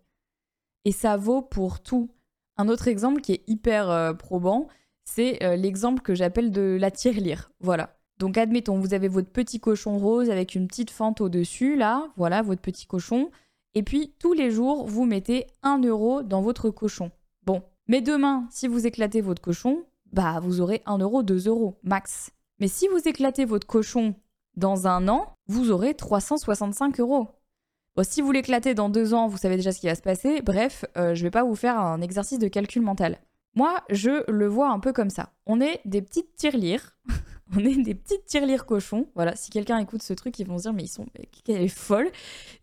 Et 0.86 0.92
ça 0.92 1.18
vaut 1.18 1.42
pour 1.42 1.82
tout. 1.82 2.12
Un 2.58 2.70
autre 2.70 2.88
exemple 2.88 3.22
qui 3.22 3.34
est 3.34 3.44
hyper 3.48 3.90
euh, 3.90 4.14
probant, 4.14 4.68
c'est 5.04 5.44
euh, 5.44 5.56
l'exemple 5.56 6.02
que 6.02 6.14
j'appelle 6.14 6.52
de 6.52 6.78
la 6.80 6.92
tirelire. 6.92 7.52
Voilà. 7.60 7.97
Donc 8.20 8.38
admettons, 8.38 8.80
vous 8.80 8.94
avez 8.94 9.08
votre 9.08 9.30
petit 9.30 9.60
cochon 9.60 9.98
rose 9.98 10.30
avec 10.30 10.56
une 10.56 10.68
petite 10.68 10.90
fente 10.90 11.22
au-dessus, 11.22 11.76
là, 11.76 12.08
voilà 12.18 12.42
votre 12.42 12.62
petit 12.62 12.86
cochon. 12.88 13.30
Et 13.76 13.84
puis 13.84 14.14
tous 14.20 14.34
les 14.34 14.50
jours, 14.50 14.88
vous 14.88 15.06
mettez 15.06 15.48
1 15.64 15.84
euro 15.84 16.24
dans 16.24 16.42
votre 16.42 16.70
cochon. 16.70 17.12
Bon, 17.46 17.62
mais 17.88 18.02
demain, 18.02 18.48
si 18.50 18.68
vous 18.68 18.88
éclatez 18.88 19.22
votre 19.22 19.42
cochon, 19.42 19.84
bah 20.12 20.40
vous 20.42 20.62
aurez 20.62 20.82
1 20.86 20.98
euro, 20.98 21.22
2 21.22 21.48
euros, 21.48 21.76
max. 21.84 22.32
Mais 22.60 22.68
si 22.68 22.88
vous 22.88 23.08
éclatez 23.08 23.46
votre 23.46 23.68
cochon 23.68 24.16
dans 24.56 24.88
un 24.88 25.08
an, 25.08 25.36
vous 25.48 25.72
aurez 25.72 25.94
365 25.94 27.00
euros. 27.00 27.28
Bon, 27.96 28.04
si 28.04 28.22
vous 28.22 28.32
l'éclatez 28.32 28.74
dans 28.74 28.90
deux 28.90 29.14
ans, 29.14 29.28
vous 29.28 29.38
savez 29.38 29.56
déjà 29.56 29.72
ce 29.72 29.80
qui 29.80 29.88
va 29.88 29.96
se 29.96 30.02
passer. 30.02 30.42
Bref, 30.42 30.86
euh, 30.98 31.16
je 31.16 31.24
vais 31.24 31.32
pas 31.32 31.44
vous 31.44 31.56
faire 31.56 31.80
un 31.80 32.02
exercice 32.02 32.40
de 32.40 32.48
calcul 32.48 32.82
mental. 32.82 33.20
Moi, 33.56 33.76
je 33.90 34.30
le 34.32 34.48
vois 34.48 34.70
un 34.70 34.80
peu 34.80 34.94
comme 34.94 35.10
ça. 35.10 35.32
On 35.48 35.62
est 35.62 35.82
des 35.86 36.02
petites 36.02 36.36
tirelires 36.36 36.96
on 37.56 37.60
est 37.60 37.82
des 37.82 37.96
petites 37.96 38.26
tirelires 38.26 38.66
cochons. 38.66 39.08
Voilà, 39.16 39.36
si 39.36 39.50
quelqu'un 39.50 39.78
écoute 39.78 40.04
ce 40.04 40.14
truc, 40.14 40.38
ils 40.40 40.48
vont 40.48 40.58
se 40.58 40.64
dire, 40.64 40.74
mais 40.74 40.84
ils 40.84 40.90
sont, 40.90 41.06
qu'elle 41.44 41.62
est 41.62 41.68
folle. 41.68 42.10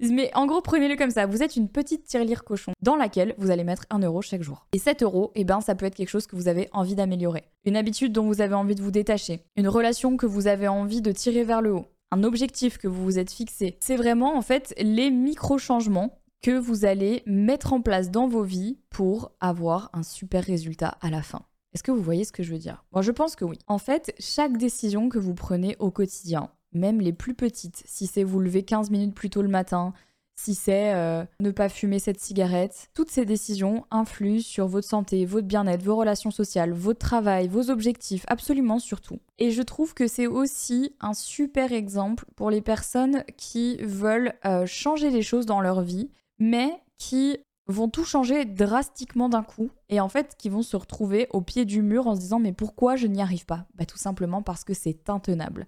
Mais 0.00 0.30
en 0.34 0.46
gros, 0.46 0.60
prenez-le 0.60 0.96
comme 0.96 1.10
ça. 1.10 1.26
Vous 1.26 1.42
êtes 1.42 1.56
une 1.56 1.68
petite 1.68 2.04
tirelire 2.04 2.44
cochon 2.44 2.72
dans 2.82 2.96
laquelle 2.96 3.34
vous 3.38 3.50
allez 3.50 3.64
mettre 3.64 3.84
un 3.90 4.00
euro 4.00 4.22
chaque 4.22 4.42
jour. 4.42 4.66
Et 4.72 4.78
7 4.78 5.02
euros, 5.02 5.32
eh 5.34 5.44
ben, 5.44 5.60
ça 5.60 5.74
peut 5.74 5.86
être 5.86 5.94
quelque 5.94 6.08
chose 6.08 6.26
que 6.26 6.36
vous 6.36 6.48
avez 6.48 6.68
envie 6.72 6.94
d'améliorer. 6.94 7.44
Une 7.64 7.76
habitude 7.76 8.12
dont 8.12 8.26
vous 8.26 8.40
avez 8.40 8.54
envie 8.54 8.74
de 8.74 8.82
vous 8.82 8.90
détacher. 8.90 9.40
Une 9.56 9.68
relation 9.68 10.16
que 10.16 10.26
vous 10.26 10.46
avez 10.46 10.68
envie 10.68 11.02
de 11.02 11.12
tirer 11.12 11.44
vers 11.44 11.62
le 11.62 11.74
haut. 11.74 11.86
Un 12.10 12.22
objectif 12.22 12.78
que 12.78 12.88
vous 12.88 13.02
vous 13.02 13.18
êtes 13.18 13.32
fixé. 13.32 13.76
C'est 13.80 13.96
vraiment, 13.96 14.36
en 14.36 14.42
fait, 14.42 14.74
les 14.78 15.10
micro-changements 15.10 16.18
que 16.42 16.58
vous 16.58 16.84
allez 16.84 17.22
mettre 17.24 17.72
en 17.72 17.80
place 17.80 18.10
dans 18.10 18.28
vos 18.28 18.42
vies 18.42 18.78
pour 18.90 19.32
avoir 19.40 19.88
un 19.94 20.02
super 20.02 20.44
résultat 20.44 20.98
à 21.00 21.08
la 21.08 21.22
fin. 21.22 21.40
Est-ce 21.74 21.82
que 21.82 21.90
vous 21.90 22.02
voyez 22.02 22.24
ce 22.24 22.32
que 22.32 22.42
je 22.42 22.52
veux 22.52 22.58
dire? 22.58 22.84
Je 23.00 23.10
pense 23.10 23.36
que 23.36 23.44
oui. 23.44 23.58
En 23.66 23.78
fait, 23.78 24.14
chaque 24.18 24.56
décision 24.56 25.08
que 25.08 25.18
vous 25.18 25.34
prenez 25.34 25.76
au 25.80 25.90
quotidien, 25.90 26.50
même 26.72 27.00
les 27.00 27.12
plus 27.12 27.34
petites, 27.34 27.82
si 27.86 28.06
c'est 28.06 28.24
vous 28.24 28.40
lever 28.40 28.62
15 28.62 28.90
minutes 28.90 29.14
plus 29.14 29.30
tôt 29.30 29.42
le 29.42 29.48
matin, 29.48 29.92
si 30.36 30.54
c'est 30.54 30.92
euh, 30.94 31.24
ne 31.40 31.50
pas 31.50 31.68
fumer 31.68 31.98
cette 31.98 32.20
cigarette, 32.20 32.88
toutes 32.94 33.10
ces 33.10 33.24
décisions 33.24 33.86
influent 33.90 34.40
sur 34.40 34.66
votre 34.66 34.86
santé, 34.86 35.24
votre 35.26 35.46
bien-être, 35.46 35.82
vos 35.82 35.96
relations 35.96 36.30
sociales, 36.30 36.72
votre 36.72 36.98
travail, 36.98 37.48
vos 37.48 37.70
objectifs, 37.70 38.24
absolument 38.26 38.78
surtout. 38.78 39.20
Et 39.38 39.50
je 39.50 39.62
trouve 39.62 39.94
que 39.94 40.06
c'est 40.08 40.26
aussi 40.26 40.94
un 41.00 41.14
super 41.14 41.72
exemple 41.72 42.24
pour 42.36 42.50
les 42.50 42.60
personnes 42.60 43.24
qui 43.36 43.76
veulent 43.78 44.32
euh, 44.44 44.66
changer 44.66 45.10
les 45.10 45.22
choses 45.22 45.46
dans 45.46 45.60
leur 45.60 45.82
vie, 45.82 46.10
mais 46.38 46.70
qui 46.98 47.38
vont 47.66 47.88
tout 47.88 48.04
changer 48.04 48.44
drastiquement 48.44 49.28
d'un 49.28 49.42
coup 49.42 49.70
et 49.88 50.00
en 50.00 50.08
fait 50.08 50.34
qui 50.36 50.48
vont 50.48 50.62
se 50.62 50.76
retrouver 50.76 51.28
au 51.30 51.40
pied 51.40 51.64
du 51.64 51.82
mur 51.82 52.06
en 52.06 52.14
se 52.14 52.20
disant 52.20 52.38
mais 52.38 52.52
pourquoi 52.52 52.96
je 52.96 53.06
n'y 53.06 53.22
arrive 53.22 53.46
pas? 53.46 53.66
Bah 53.74 53.86
tout 53.86 53.98
simplement 53.98 54.42
parce 54.42 54.64
que 54.64 54.74
c'est 54.74 55.08
intenable. 55.08 55.66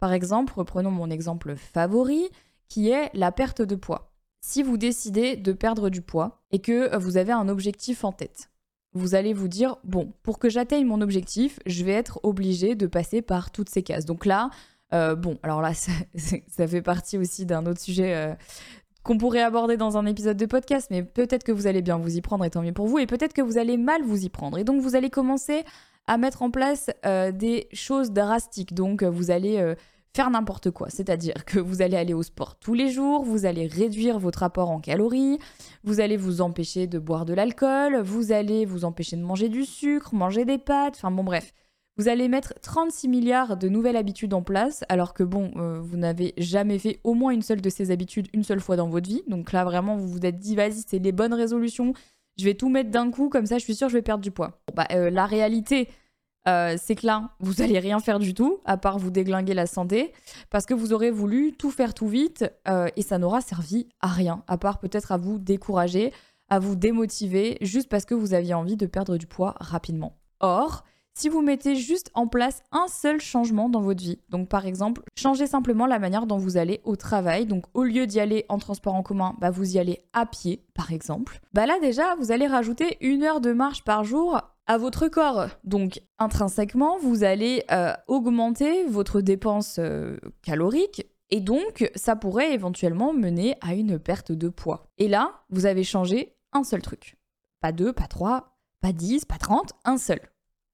Par 0.00 0.12
exemple, 0.12 0.54
reprenons 0.56 0.90
mon 0.90 1.10
exemple 1.10 1.54
favori 1.56 2.28
qui 2.68 2.90
est 2.90 3.10
la 3.14 3.32
perte 3.32 3.62
de 3.62 3.74
poids. 3.74 4.12
Si 4.40 4.62
vous 4.62 4.76
décidez 4.76 5.36
de 5.36 5.52
perdre 5.52 5.88
du 5.88 6.02
poids 6.02 6.42
et 6.50 6.58
que 6.58 6.96
vous 6.96 7.16
avez 7.16 7.32
un 7.32 7.48
objectif 7.48 8.04
en 8.04 8.12
tête, 8.12 8.50
vous 8.92 9.14
allez 9.14 9.32
vous 9.32 9.48
dire 9.48 9.76
bon, 9.84 10.12
pour 10.22 10.38
que 10.38 10.48
j'atteigne 10.48 10.86
mon 10.86 11.00
objectif, 11.00 11.58
je 11.66 11.84
vais 11.84 11.92
être 11.92 12.20
obligé 12.22 12.74
de 12.74 12.86
passer 12.86 13.22
par 13.22 13.50
toutes 13.50 13.68
ces 13.68 13.82
cases. 13.82 14.04
Donc 14.04 14.24
là, 14.24 14.50
euh, 14.92 15.14
bon, 15.16 15.38
alors 15.42 15.60
là, 15.60 15.72
ça, 16.16 16.68
fait 16.68 16.82
partie 16.82 17.18
aussi 17.18 17.46
d'un 17.46 17.66
autre 17.66 17.80
sujet 17.80 18.14
euh, 18.14 18.34
qu'on 19.04 19.18
pourrait 19.18 19.42
aborder 19.42 19.76
dans 19.76 19.96
un 19.96 20.06
épisode 20.06 20.36
de 20.36 20.46
podcast, 20.46 20.88
mais 20.90 21.02
peut-être 21.02 21.44
que 21.44 21.52
vous 21.52 21.66
allez 21.66 21.82
bien 21.82 21.98
vous 21.98 22.16
y 22.16 22.20
prendre 22.20 22.44
et 22.44 22.50
tant 22.50 22.62
mieux 22.62 22.72
pour 22.72 22.88
vous, 22.88 22.98
et 22.98 23.06
peut-être 23.06 23.34
que 23.34 23.42
vous 23.42 23.58
allez 23.58 23.76
mal 23.76 24.02
vous 24.02 24.24
y 24.24 24.28
prendre. 24.30 24.58
Et 24.58 24.64
donc 24.64 24.80
vous 24.80 24.96
allez 24.96 25.10
commencer 25.10 25.64
à 26.06 26.16
mettre 26.16 26.42
en 26.42 26.50
place 26.50 26.90
euh, 27.06 27.30
des 27.30 27.68
choses 27.72 28.10
drastiques. 28.10 28.74
Donc 28.74 29.02
vous 29.02 29.30
allez 29.30 29.58
euh, 29.58 29.74
faire 30.14 30.30
n'importe 30.30 30.70
quoi, 30.70 30.88
c'est-à-dire 30.90 31.44
que 31.44 31.58
vous 31.58 31.82
allez 31.82 31.96
aller 31.96 32.14
au 32.14 32.22
sport 32.22 32.56
tous 32.56 32.74
les 32.74 32.90
jours, 32.90 33.24
vous 33.24 33.46
allez 33.46 33.66
réduire 33.66 34.18
votre 34.18 34.42
apport 34.42 34.70
en 34.70 34.80
calories, 34.80 35.38
vous 35.82 36.00
allez 36.00 36.16
vous 36.16 36.40
empêcher 36.40 36.86
de 36.86 36.98
boire 36.98 37.24
de 37.24 37.34
l'alcool, 37.34 38.00
vous 38.00 38.32
allez 38.32 38.64
vous 38.64 38.84
empêcher 38.84 39.16
de 39.16 39.22
manger 39.22 39.48
du 39.48 39.64
sucre, 39.64 40.14
manger 40.14 40.44
des 40.44 40.58
pâtes, 40.58 40.94
enfin 40.96 41.10
bon 41.10 41.24
bref. 41.24 41.52
Vous 41.96 42.08
allez 42.08 42.26
mettre 42.26 42.54
36 42.60 43.06
milliards 43.06 43.56
de 43.56 43.68
nouvelles 43.68 43.96
habitudes 43.96 44.34
en 44.34 44.42
place, 44.42 44.82
alors 44.88 45.14
que 45.14 45.22
bon, 45.22 45.52
euh, 45.56 45.78
vous 45.80 45.96
n'avez 45.96 46.34
jamais 46.36 46.80
fait 46.80 46.98
au 47.04 47.14
moins 47.14 47.30
une 47.30 47.42
seule 47.42 47.60
de 47.60 47.70
ces 47.70 47.92
habitudes 47.92 48.26
une 48.32 48.42
seule 48.42 48.58
fois 48.58 48.74
dans 48.74 48.88
votre 48.88 49.08
vie. 49.08 49.22
Donc 49.28 49.52
là, 49.52 49.62
vraiment, 49.64 49.96
vous 49.96 50.08
vous 50.08 50.26
êtes 50.26 50.40
dit, 50.40 50.56
vas-y, 50.56 50.82
c'est 50.84 50.98
les 50.98 51.12
bonnes 51.12 51.34
résolutions, 51.34 51.92
je 52.36 52.44
vais 52.46 52.54
tout 52.54 52.68
mettre 52.68 52.90
d'un 52.90 53.12
coup, 53.12 53.28
comme 53.28 53.46
ça, 53.46 53.58
je 53.58 53.62
suis 53.62 53.76
sûre, 53.76 53.88
je 53.88 53.94
vais 53.94 54.02
perdre 54.02 54.22
du 54.24 54.32
poids. 54.32 54.60
bah, 54.74 54.88
euh, 54.90 55.08
la 55.08 55.24
réalité, 55.24 55.88
euh, 56.48 56.74
c'est 56.82 56.96
que 56.96 57.06
là, 57.06 57.30
vous 57.38 57.62
allez 57.62 57.78
rien 57.78 58.00
faire 58.00 58.18
du 58.18 58.34
tout, 58.34 58.58
à 58.64 58.76
part 58.76 58.98
vous 58.98 59.12
déglinguer 59.12 59.54
la 59.54 59.66
santé, 59.66 60.12
parce 60.50 60.66
que 60.66 60.74
vous 60.74 60.92
aurez 60.92 61.12
voulu 61.12 61.52
tout 61.52 61.70
faire 61.70 61.94
tout 61.94 62.08
vite, 62.08 62.44
et 62.96 63.02
ça 63.02 63.18
n'aura 63.18 63.40
servi 63.40 63.86
à 64.00 64.08
rien, 64.08 64.42
à 64.48 64.58
part 64.58 64.80
peut-être 64.80 65.12
à 65.12 65.16
vous 65.16 65.38
décourager, 65.38 66.12
à 66.48 66.58
vous 66.58 66.74
démotiver, 66.74 67.56
juste 67.60 67.88
parce 67.88 68.04
que 68.04 68.14
vous 68.14 68.34
aviez 68.34 68.54
envie 68.54 68.76
de 68.76 68.86
perdre 68.86 69.16
du 69.16 69.28
poids 69.28 69.54
rapidement. 69.60 70.18
Or, 70.40 70.82
si 71.14 71.28
vous 71.28 71.42
mettez 71.42 71.76
juste 71.76 72.10
en 72.14 72.26
place 72.26 72.62
un 72.72 72.88
seul 72.88 73.20
changement 73.20 73.68
dans 73.68 73.80
votre 73.80 74.02
vie. 74.02 74.18
Donc 74.28 74.48
par 74.48 74.66
exemple, 74.66 75.02
changez 75.16 75.46
simplement 75.46 75.86
la 75.86 75.98
manière 75.98 76.26
dont 76.26 76.38
vous 76.38 76.56
allez 76.56 76.80
au 76.84 76.96
travail. 76.96 77.46
Donc 77.46 77.64
au 77.72 77.84
lieu 77.84 78.06
d'y 78.06 78.20
aller 78.20 78.44
en 78.48 78.58
transport 78.58 78.94
en 78.94 79.02
commun, 79.02 79.36
bah, 79.40 79.50
vous 79.50 79.76
y 79.76 79.78
allez 79.78 80.00
à 80.12 80.26
pied 80.26 80.64
par 80.74 80.92
exemple. 80.92 81.40
Bah 81.52 81.66
là 81.66 81.78
déjà, 81.80 82.16
vous 82.16 82.32
allez 82.32 82.46
rajouter 82.46 82.98
une 83.00 83.22
heure 83.22 83.40
de 83.40 83.52
marche 83.52 83.84
par 83.84 84.04
jour 84.04 84.40
à 84.66 84.76
votre 84.76 85.08
corps. 85.08 85.46
Donc 85.62 86.00
intrinsèquement, 86.18 86.98
vous 86.98 87.22
allez 87.22 87.64
euh, 87.70 87.92
augmenter 88.08 88.84
votre 88.84 89.20
dépense 89.20 89.76
euh, 89.78 90.16
calorique 90.42 91.06
et 91.30 91.40
donc 91.40 91.90
ça 91.94 92.16
pourrait 92.16 92.52
éventuellement 92.52 93.12
mener 93.12 93.56
à 93.60 93.74
une 93.74 93.98
perte 93.98 94.32
de 94.32 94.48
poids. 94.48 94.88
Et 94.98 95.08
là, 95.08 95.42
vous 95.50 95.66
avez 95.66 95.84
changé 95.84 96.34
un 96.52 96.64
seul 96.64 96.82
truc. 96.82 97.16
Pas 97.60 97.72
deux, 97.72 97.92
pas 97.92 98.06
trois, 98.06 98.58
pas 98.80 98.92
dix, 98.92 99.24
pas 99.24 99.38
trente, 99.38 99.72
un 99.84 99.96
seul 99.96 100.20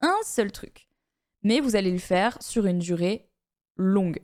un 0.00 0.16
seul 0.24 0.52
truc. 0.52 0.88
Mais 1.42 1.60
vous 1.60 1.76
allez 1.76 1.90
le 1.90 1.98
faire 1.98 2.40
sur 2.42 2.66
une 2.66 2.78
durée 2.78 3.28
longue. 3.76 4.20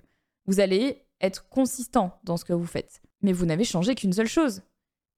Vous 0.47 0.61
allez 0.61 1.07
être 1.21 1.49
consistant 1.49 2.19
dans 2.25 2.37
ce 2.37 2.45
que 2.45 2.53
vous 2.53 2.67
faites. 2.67 3.01
Mais 3.23 3.33
vous 3.33 3.47
n'avez 3.47 3.65
changé 3.65 3.95
qu'une 3.95 4.13
seule 4.13 4.29
chose. 4.29 4.63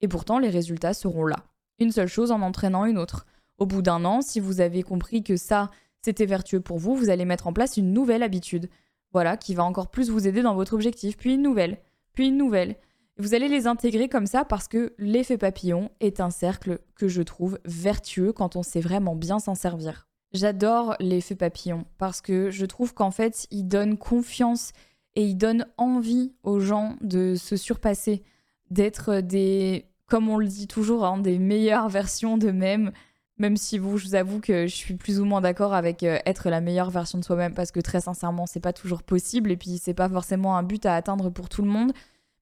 Et 0.01 0.09
pourtant, 0.09 0.39
les 0.39 0.51
résultats 0.51 0.95
seront 0.95 1.27
là. 1.27 1.45
Une 1.79 1.93
seule 1.93 2.09
chose 2.09 2.31
en 2.31 2.43
entraînant 2.43 2.85
une 2.85 2.99
autre. 2.99 3.27
Au 3.59 3.67
bout 3.67 3.83
d'un 3.83 4.05
an, 4.05 4.21
si 4.21 4.41
vous 4.41 4.61
avez 4.61 4.83
compris 4.83 5.23
que 5.25 5.37
ça, 5.37 5.71
c'était 6.03 6.27
vertueux 6.27 6.61
pour 6.61 6.79
vous, 6.79 6.95
vous 6.95 7.11
allez 7.11 7.25
mettre 7.25 7.49
en 7.49 7.53
place 7.53 7.77
une 7.77 7.93
nouvelle 7.93 8.23
habitude. 8.23 8.71
Voilà, 9.13 9.37
qui 9.37 9.55
va 9.55 9.65
encore 9.65 9.91
plus 9.91 10.11
vous 10.11 10.29
aider 10.29 10.43
dans 10.43 10.55
votre 10.55 10.75
objectif. 10.75 11.17
Puis 11.17 11.35
une 11.35 11.43
nouvelle, 11.43 11.79
puis 12.13 12.29
une 12.29 12.37
nouvelle. 12.37 12.77
Vous 13.17 13.35
allez 13.35 13.49
les 13.49 13.67
intégrer 13.67 14.09
comme 14.09 14.27
ça 14.27 14.45
parce 14.45 14.69
que 14.69 14.95
l'effet 14.99 15.39
papillon 15.39 15.91
est 15.99 16.21
un 16.21 16.31
cercle 16.31 16.79
que 16.95 17.09
je 17.09 17.23
trouve 17.23 17.59
vertueux 17.65 18.33
quand 18.33 18.55
on 18.55 18.63
sait 18.63 18.81
vraiment 18.81 19.17
bien 19.17 19.41
s'en 19.41 19.57
servir. 19.57 20.07
J'adore 20.33 20.95
l'effet 21.01 21.35
papillon 21.35 21.87
parce 21.97 22.21
que 22.21 22.51
je 22.51 22.67
trouve 22.67 22.93
qu'en 22.93 23.11
fait, 23.11 23.47
il 23.51 23.65
donne 23.65 23.97
confiance 23.97 24.73
et 25.17 25.25
il 25.25 25.37
donne 25.37 25.67
envie 25.79 26.33
aux 26.43 26.61
gens 26.61 26.97
de 27.01 27.35
se 27.35 27.57
surpasser, 27.57 28.23
d'être 28.71 29.21
des, 29.21 29.87
comme 30.07 30.29
on 30.29 30.37
le 30.37 30.47
dit 30.47 30.69
toujours, 30.69 31.07
hein, 31.07 31.19
des 31.19 31.39
meilleures 31.39 31.89
versions 31.89 32.37
d'eux-mêmes. 32.37 32.93
Même 33.39 33.57
si 33.57 33.79
vous, 33.79 33.97
je 33.97 34.09
vous 34.09 34.15
avoue 34.17 34.41
que 34.41 34.67
je 34.67 34.75
suis 34.75 34.95
plus 34.95 35.21
ou 35.21 35.25
moins 35.25 35.41
d'accord 35.41 35.73
avec 35.73 36.03
euh, 36.03 36.19
être 36.27 36.51
la 36.51 36.61
meilleure 36.61 36.91
version 36.91 37.19
de 37.19 37.25
soi-même 37.25 37.55
parce 37.55 37.71
que 37.71 37.81
très 37.81 38.01
sincèrement, 38.01 38.47
c'est 38.47 38.61
pas 38.61 38.73
toujours 38.73 39.03
possible 39.05 39.51
et 39.51 39.57
puis 39.57 39.79
c'est 39.79 39.95
pas 39.95 40.09
forcément 40.09 40.57
un 40.57 40.63
but 40.63 40.85
à 40.87 40.95
atteindre 40.95 41.31
pour 41.31 41.49
tout 41.49 41.63
le 41.63 41.69
monde. 41.69 41.93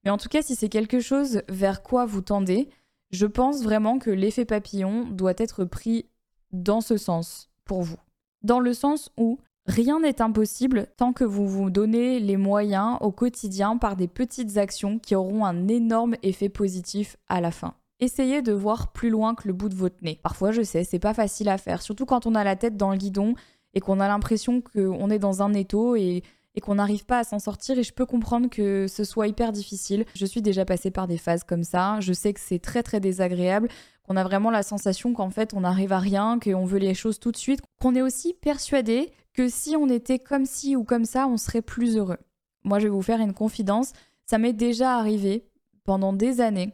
Mais 0.05 0.11
en 0.11 0.17
tout 0.17 0.29
cas, 0.29 0.43
si 0.43 0.57
c'est 0.57 0.71
quelque 0.71 1.01
chose 1.01 1.43
vers 1.49 1.83
quoi 1.83 2.07
vous 2.07 2.23
tendez, 2.23 2.69
je 3.11 3.27
pense 3.27 3.63
vraiment 3.63 3.99
que 3.99 4.11
l'effet 4.11 4.45
papillon 4.45 5.05
doit 5.05 5.35
être 5.37 5.65
pris 5.65 6.07
dans 6.53 6.81
ce 6.81 6.97
sens 6.97 7.46
vous. 7.75 7.99
Dans 8.43 8.61
le 8.61 8.73
sens 8.73 9.11
où 9.17 9.39
rien 9.67 10.01
n'est 10.01 10.23
impossible 10.23 10.87
tant 10.97 11.13
que 11.13 11.25
vous 11.25 11.49
vous 11.49 11.71
donnez 11.71 12.21
les 12.21 12.37
moyens 12.37 12.97
au 13.01 13.11
quotidien 13.11 13.77
par 13.77 13.97
des 13.97 14.09
petites 14.09 14.57
actions 14.57 14.99
qui 14.99 15.15
auront 15.15 15.45
un 15.45 15.69
énorme 15.69 16.17
effet 16.23 16.49
positif 16.49 17.17
à 17.29 17.41
la 17.41 17.51
fin. 17.51 17.75
Essayez 17.99 18.43
de 18.43 18.53
voir 18.53 18.93
plus 18.93 19.11
loin 19.11 19.35
que 19.35 19.49
le 19.49 19.55
bout 19.55 19.69
de 19.69 19.75
votre 19.75 19.97
nez. 20.03 20.21
Parfois, 20.23 20.53
je 20.53 20.63
sais, 20.63 20.85
c'est 20.85 20.99
pas 20.99 21.15
facile 21.15 21.49
à 21.49 21.59
faire, 21.59 21.83
surtout 21.83 22.07
quand 22.07 22.27
on 22.27 22.35
a 22.35 22.45
la 22.45 22.57
tête 22.57 22.77
dans 22.77 22.91
le 22.91 22.99
guidon 22.99 23.35
et 23.75 23.81
qu'on 23.81 24.01
a 24.01 24.09
l'impression 24.09 24.61
qu'on 24.61 25.11
est 25.11 25.19
dans 25.19 25.43
un 25.43 25.53
étau 25.55 25.97
et, 25.97 26.23
et 26.57 26.61
qu'on 26.61 26.77
n'arrive 26.77 27.05
pas 27.05 27.21
à 27.21 27.25
s'en 27.25 27.39
sortir. 27.39 27.79
Et 27.79 27.83
je 27.83 27.93
peux 27.93 28.07
comprendre 28.07 28.49
que 28.51 28.87
ce 28.89 29.05
soit 29.05 29.29
hyper 29.29 29.53
difficile. 29.53 30.05
Je 30.15 30.27
suis 30.27 30.43
déjà 30.43 30.65
passée 30.65 30.91
par 30.91 31.07
des 31.07 31.19
phases 31.19 31.45
comme 31.45 31.63
ça. 31.63 32.01
Je 32.01 32.13
sais 32.13 32.33
que 32.33 32.41
c'est 32.41 32.59
très 32.59 32.83
très 32.83 32.99
désagréable, 32.99 33.69
qu'on 34.03 34.17
a 34.17 34.25
vraiment 34.25 34.51
la 34.51 34.63
sensation 34.63 35.13
qu'en 35.13 35.31
fait 35.31 35.55
on 35.55 35.61
n'arrive 35.61 35.93
à 35.93 35.99
rien, 35.99 36.39
qu'on 36.41 36.65
veut 36.65 36.79
les 36.79 36.95
choses 36.95 37.21
tout 37.21 37.31
de 37.31 37.37
suite, 37.37 37.61
qu'on 37.81 37.95
est 37.95 38.03
aussi 38.03 38.35
persuadé 38.35 39.13
que 39.35 39.49
si 39.49 39.77
on 39.77 39.89
était 39.89 40.19
comme 40.19 40.47
ci 40.47 40.77
ou 40.77 40.83
comme 40.83 41.05
ça, 41.05 41.29
on 41.29 41.37
serait 41.37 41.63
plus 41.63 41.97
heureux. 41.97 42.19
Moi, 42.65 42.79
je 42.79 42.85
vais 42.85 42.91
vous 42.91 43.03
faire 43.03 43.21
une 43.21 43.35
confidence. 43.35 43.93
Ça 44.25 44.39
m'est 44.39 44.55
déjà 44.55 44.97
arrivé 44.97 45.47
pendant 45.85 46.13
des 46.13 46.41
années 46.41 46.73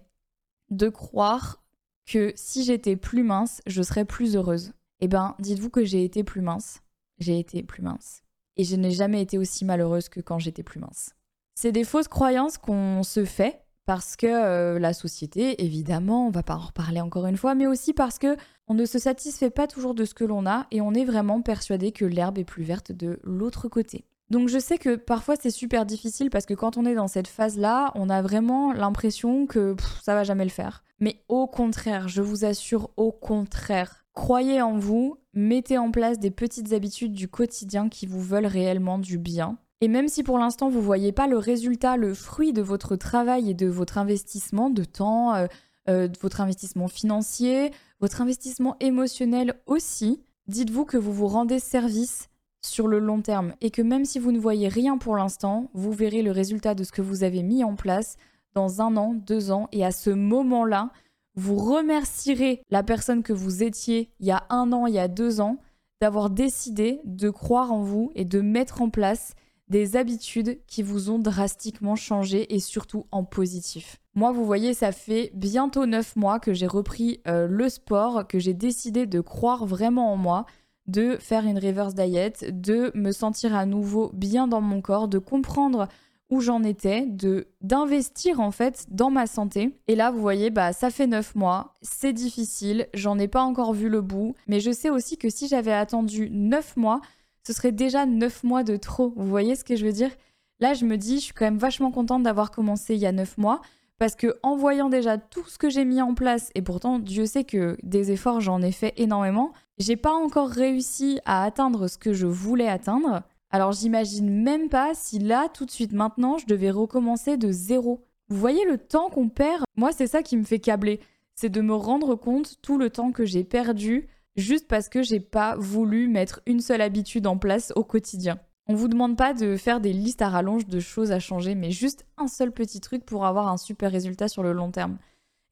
de 0.71 0.89
croire 0.89 1.63
que 2.07 2.33
si 2.35 2.65
j'étais 2.65 2.97
plus 2.97 3.25
mince, 3.25 3.61
je 3.67 3.83
serais 3.83 4.05
plus 4.05 4.37
heureuse. 4.37 4.73
Eh 5.01 5.09
ben, 5.09 5.35
dites-vous 5.41 5.71
que 5.71 5.85
j'ai 5.85 6.05
été 6.05 6.25
plus 6.25 6.41
mince. 6.41 6.81
J'ai 7.19 7.39
été 7.39 7.63
plus 7.63 7.83
mince. 7.83 8.23
Et 8.57 8.65
je 8.65 8.77
n'ai 8.77 8.91
jamais 8.91 9.23
été 9.23 9.39
aussi 9.39 9.65
malheureuse 9.65 10.09
que 10.09 10.21
quand 10.21 10.39
j'étais 10.39 10.63
plus 10.63 10.81
mince. 10.81 11.15
C'est 11.55 11.73
des 11.73 11.85
fausses 11.85 12.09
croyances 12.09 12.59
qu'on 12.59 13.03
se 13.03 13.25
fait 13.25 13.63
parce 13.85 14.17
que 14.17 14.27
euh, 14.27 14.79
la 14.79 14.93
société, 14.93 15.63
évidemment, 15.65 16.27
on 16.27 16.31
va 16.31 16.43
pas 16.43 16.55
en 16.55 16.67
reparler 16.67 17.01
encore 17.01 17.27
une 17.27 17.37
fois, 17.37 17.55
mais 17.55 17.67
aussi 17.67 17.93
parce 17.93 18.19
que 18.19 18.37
on 18.69 18.75
ne 18.75 18.85
se 18.85 18.99
satisfait 18.99 19.51
pas 19.51 19.67
toujours 19.67 19.95
de 19.95 20.05
ce 20.05 20.15
que 20.15 20.25
l'on 20.25 20.47
a 20.47 20.67
et 20.71 20.81
on 20.81 20.95
est 20.95 21.05
vraiment 21.05 21.43
persuadé 21.43 21.93
que 21.93 22.05
l'herbe 22.05 22.39
est 22.39 22.45
plus 22.45 22.63
verte 22.63 22.93
de 22.93 23.19
l'autre 23.25 23.69
côté. 23.69 24.05
Donc 24.31 24.49
je 24.49 24.59
sais 24.59 24.79
que 24.79 24.97
parfois 24.97 25.35
c'est 25.37 25.51
super 25.51 25.85
difficile 25.85 26.31
parce 26.31 26.47
que 26.47 26.55
quand 26.55 26.79
on 26.79 26.87
est 26.87 26.95
dans 26.95 27.09
cette 27.09 27.29
phase-là, 27.29 27.93
on 27.97 28.09
a 28.09 28.23
vraiment 28.23 28.73
l'impression 28.73 29.47
que 29.47 29.77
ça 30.03 30.15
va 30.15 30.25
jamais 30.25 30.45
le 30.45 30.51
faire. 30.51 30.85
Mais 31.01 31.23
au 31.29 31.47
contraire, 31.47 32.09
je 32.09 32.23
vous 32.23 32.45
assure, 32.45 32.91
au 32.97 33.13
contraire, 33.13 34.07
croyez 34.15 34.63
en 34.63 34.79
vous, 34.79 35.19
mettez 35.35 35.79
en 35.79 35.91
place 35.91 36.19
des 36.19 36.31
petites 36.31 36.73
habitudes 36.73 37.13
du 37.13 37.29
quotidien 37.29 37.89
qui 37.89 38.07
vous 38.07 38.21
veulent 38.21 38.47
réellement 38.47 38.99
du 38.99 39.19
bien. 39.19 39.59
Et 39.81 39.89
même 39.89 40.09
si 40.09 40.23
pour 40.23 40.39
l'instant 40.39 40.69
vous 40.69 40.81
voyez 40.81 41.13
pas 41.13 41.27
le 41.27 41.39
résultat, 41.39 41.97
le 41.97 42.15
fruit 42.15 42.53
de 42.53 42.63
votre 42.63 42.97
travail 42.97 43.51
et 43.51 43.55
de 43.55 43.67
votre 43.67 43.99
investissement 43.99 44.71
de 44.71 44.85
temps, 44.85 45.35
euh, 45.35 45.47
euh, 45.89 46.07
de 46.07 46.17
votre 46.21 46.41
investissement 46.41 46.87
financier, 46.87 47.73
votre 48.01 48.21
investissement 48.21 48.77
émotionnel 48.79 49.55
aussi, 49.67 50.23
dites-vous 50.47 50.85
que 50.85 50.97
vous 50.97 51.13
vous 51.13 51.27
rendez 51.27 51.59
service 51.59 52.29
sur 52.65 52.87
le 52.87 53.01
long 53.01 53.21
terme 53.23 53.55
et 53.61 53.71
que 53.71 53.83
même 53.83 54.05
si 54.05 54.21
vous 54.21 54.31
ne 54.31 54.39
voyez 54.39 54.69
rien 54.69 54.99
pour 54.99 55.17
l'instant, 55.17 55.69
vous 55.75 55.91
verrez 55.91 56.23
le 56.23 56.31
résultat 56.31 56.75
de 56.75 56.85
ce 56.85 56.93
que 56.93 57.03
vous 57.03 57.25
avez 57.25 57.43
mis 57.43 57.65
en 57.65 57.75
place 57.75 58.17
dans 58.55 58.81
un 58.81 58.97
an, 58.97 59.15
deux 59.15 59.51
ans 59.51 59.69
et 59.73 59.85
à 59.85 59.91
ce 59.91 60.11
moment-là, 60.11 60.91
vous 61.35 61.57
remercierez 61.57 62.63
la 62.71 62.83
personne 62.83 63.23
que 63.23 63.33
vous 63.33 63.63
étiez 63.63 64.11
il 64.21 64.27
y 64.27 64.31
a 64.31 64.45
un 64.51 64.73
an, 64.73 64.87
il 64.87 64.95
y 64.95 64.99
a 64.99 65.09
deux 65.09 65.41
ans, 65.41 65.59
d'avoir 66.01 66.31
décidé 66.31 67.01
de 67.05 67.31
croire 67.31 67.73
en 67.73 67.83
vous 67.83 68.11
et 68.15 68.25
de 68.25 68.41
mettre 68.41 68.83
en 68.83 68.91
place 68.91 69.35
des 69.69 69.97
habitudes 69.97 70.59
qui 70.67 70.83
vous 70.83 71.11
ont 71.11 71.19
drastiquement 71.19 71.97
changé 71.97 72.55
et 72.55 72.61
surtout 72.61 73.07
en 73.11 73.25
positif. 73.25 73.99
Moi, 74.15 74.33
vous 74.33 74.45
voyez, 74.45 74.75
ça 74.75 74.93
fait 74.93 75.31
bientôt 75.35 75.87
neuf 75.87 76.17
mois 76.17 76.39
que 76.39 76.53
j'ai 76.53 76.67
repris 76.67 77.21
euh, 77.27 77.47
le 77.47 77.69
sport, 77.69 78.27
que 78.27 78.39
j'ai 78.39 78.53
décidé 78.53 79.07
de 79.07 79.21
croire 79.21 79.65
vraiment 79.65 80.13
en 80.13 80.17
moi, 80.17 80.45
de 80.87 81.17
faire 81.19 81.47
une 81.47 81.59
reverse 81.59 81.95
diet, 81.95 82.51
de 82.51 82.91
me 82.95 83.13
sentir 83.13 83.55
à 83.55 83.65
nouveau 83.65 84.11
bien 84.13 84.49
dans 84.49 84.61
mon 84.61 84.83
corps, 84.83 85.09
de 85.09 85.19
comprendre 85.19 85.89
où 86.33 86.41
j'en 86.41 86.63
étais, 86.63 87.05
de 87.05 87.47
d'investir 87.61 88.41
en 88.41 88.51
fait 88.51 88.87
dans 88.89 89.11
ma 89.11 89.27
santé. 89.27 89.79
Et 89.87 89.95
là, 89.95 90.11
vous 90.11 90.23
voyez, 90.23 90.49
bah 90.49 90.73
ça 90.73 90.89
fait 90.89 91.07
neuf 91.07 91.35
mois, 91.35 91.75
c'est 91.83 92.15
difficile, 92.15 92.89
j'en 92.95 93.19
ai 93.19 93.29
pas 93.29 93.43
encore 93.43 93.75
vu 93.75 93.91
le 93.91 94.01
bout, 94.01 94.35
mais 94.47 94.59
je 94.59 94.71
sais 94.71 94.89
aussi 94.89 95.19
que 95.19 95.29
si 95.29 95.47
j'avais 95.47 95.75
attendu 95.75 96.31
neuf 96.31 96.75
mois, 96.75 97.03
ce 97.47 97.53
serait 97.53 97.71
déjà 97.71 98.07
neuf 98.07 98.45
mois 98.45 98.65
de 98.65 98.77
trop. 98.77 99.13
Vous 99.15 99.29
voyez 99.29 99.55
ce 99.57 99.63
que 99.63 99.77
je 99.77 99.85
veux 99.85 99.93
dire? 99.93 100.11
Là, 100.59 100.73
je 100.73 100.87
me 100.87 100.97
dis, 100.97 101.17
je 101.17 101.25
suis 101.25 101.35
quand 101.35 101.45
même 101.45 101.59
vachement 101.59 101.91
contente 101.91 102.23
d'avoir 102.23 102.51
commencé 102.51 102.95
il 102.95 103.01
y 103.01 103.07
a 103.07 103.13
neuf 103.13 103.37
mois. 103.37 103.61
Parce 103.99 104.17
que 104.17 104.39
en 104.43 104.57
voyant 104.57 104.89
déjà 104.89 105.19
tout 105.19 105.45
ce 105.49 105.59
que 105.59 105.69
j'ai 105.69 105.85
mis 105.85 106.01
en 106.01 106.15
place, 106.15 106.51
et 106.55 106.63
pourtant 106.63 106.99
Dieu 106.99 107.27
sait 107.27 107.45
que 107.45 107.77
des 107.83 108.11
efforts 108.11 108.41
j'en 108.41 108.63
ai 108.63 108.73
fait 108.73 108.95
énormément, 108.97 109.53
j'ai 109.79 109.97
pas 109.97 110.15
encore 110.15 110.49
réussi 110.49 111.21
à 111.27 111.45
atteindre 111.45 111.89
ce 111.89 111.99
que 111.99 112.15
je 112.15 112.27
voulais 112.27 112.69
atteindre. 112.69 113.23
Alors 113.55 113.73
j'imagine 113.73 114.43
même 114.43 114.71
pas 114.71 114.93
si 114.95 115.19
là, 115.19 115.49
tout 115.53 115.67
de 115.67 115.71
suite 115.71 115.93
maintenant, 115.93 116.39
je 116.39 116.47
devais 116.47 116.71
recommencer 116.71 117.37
de 117.37 117.53
zéro. 117.53 118.03
Vous 118.29 118.39
voyez 118.39 118.65
le 118.65 118.79
temps 118.79 119.11
qu'on 119.11 119.29
perd? 119.29 119.65
Moi, 119.77 119.93
c'est 119.93 120.07
ça 120.07 120.23
qui 120.23 120.39
me 120.39 120.45
fait 120.45 120.59
câbler. 120.59 121.01
C'est 121.35 121.51
de 121.51 121.61
me 121.61 121.75
rendre 121.75 122.15
compte 122.15 122.57
tout 122.63 122.79
le 122.79 122.89
temps 122.89 123.13
que 123.13 123.27
j'ai 123.27 123.45
perdu 123.45 124.09
juste 124.37 124.69
parce 124.69 124.89
que 124.89 125.03
j'ai 125.03 125.21
pas 125.21 125.55
voulu 125.57 126.09
mettre 126.09 126.41
une 126.47 126.61
seule 126.61 126.81
habitude 126.81 127.27
en 127.27 127.37
place 127.37 127.75
au 127.77 127.85
quotidien. 127.85 128.39
On 128.69 128.75
vous 128.75 128.89
demande 128.89 129.19
pas 129.19 129.35
de 129.35 129.57
faire 129.59 129.81
des 129.81 129.93
listes 129.93 130.23
à 130.23 130.31
rallonge 130.31 130.67
de 130.67 130.81
choses 130.81 131.13
à 131.13 131.19
changer, 131.19 131.55
mais 131.55 131.73
juste 131.73 132.07
un 132.17 132.29
seul 132.29 132.53
petit 132.53 132.81
truc 132.81 133.05
pour 133.05 133.27
avoir 133.27 133.49
un 133.49 133.59
super 133.59 133.91
résultat 133.91 134.29
sur 134.29 134.43
le 134.43 134.53
long 134.53 134.71
terme. 134.71 134.97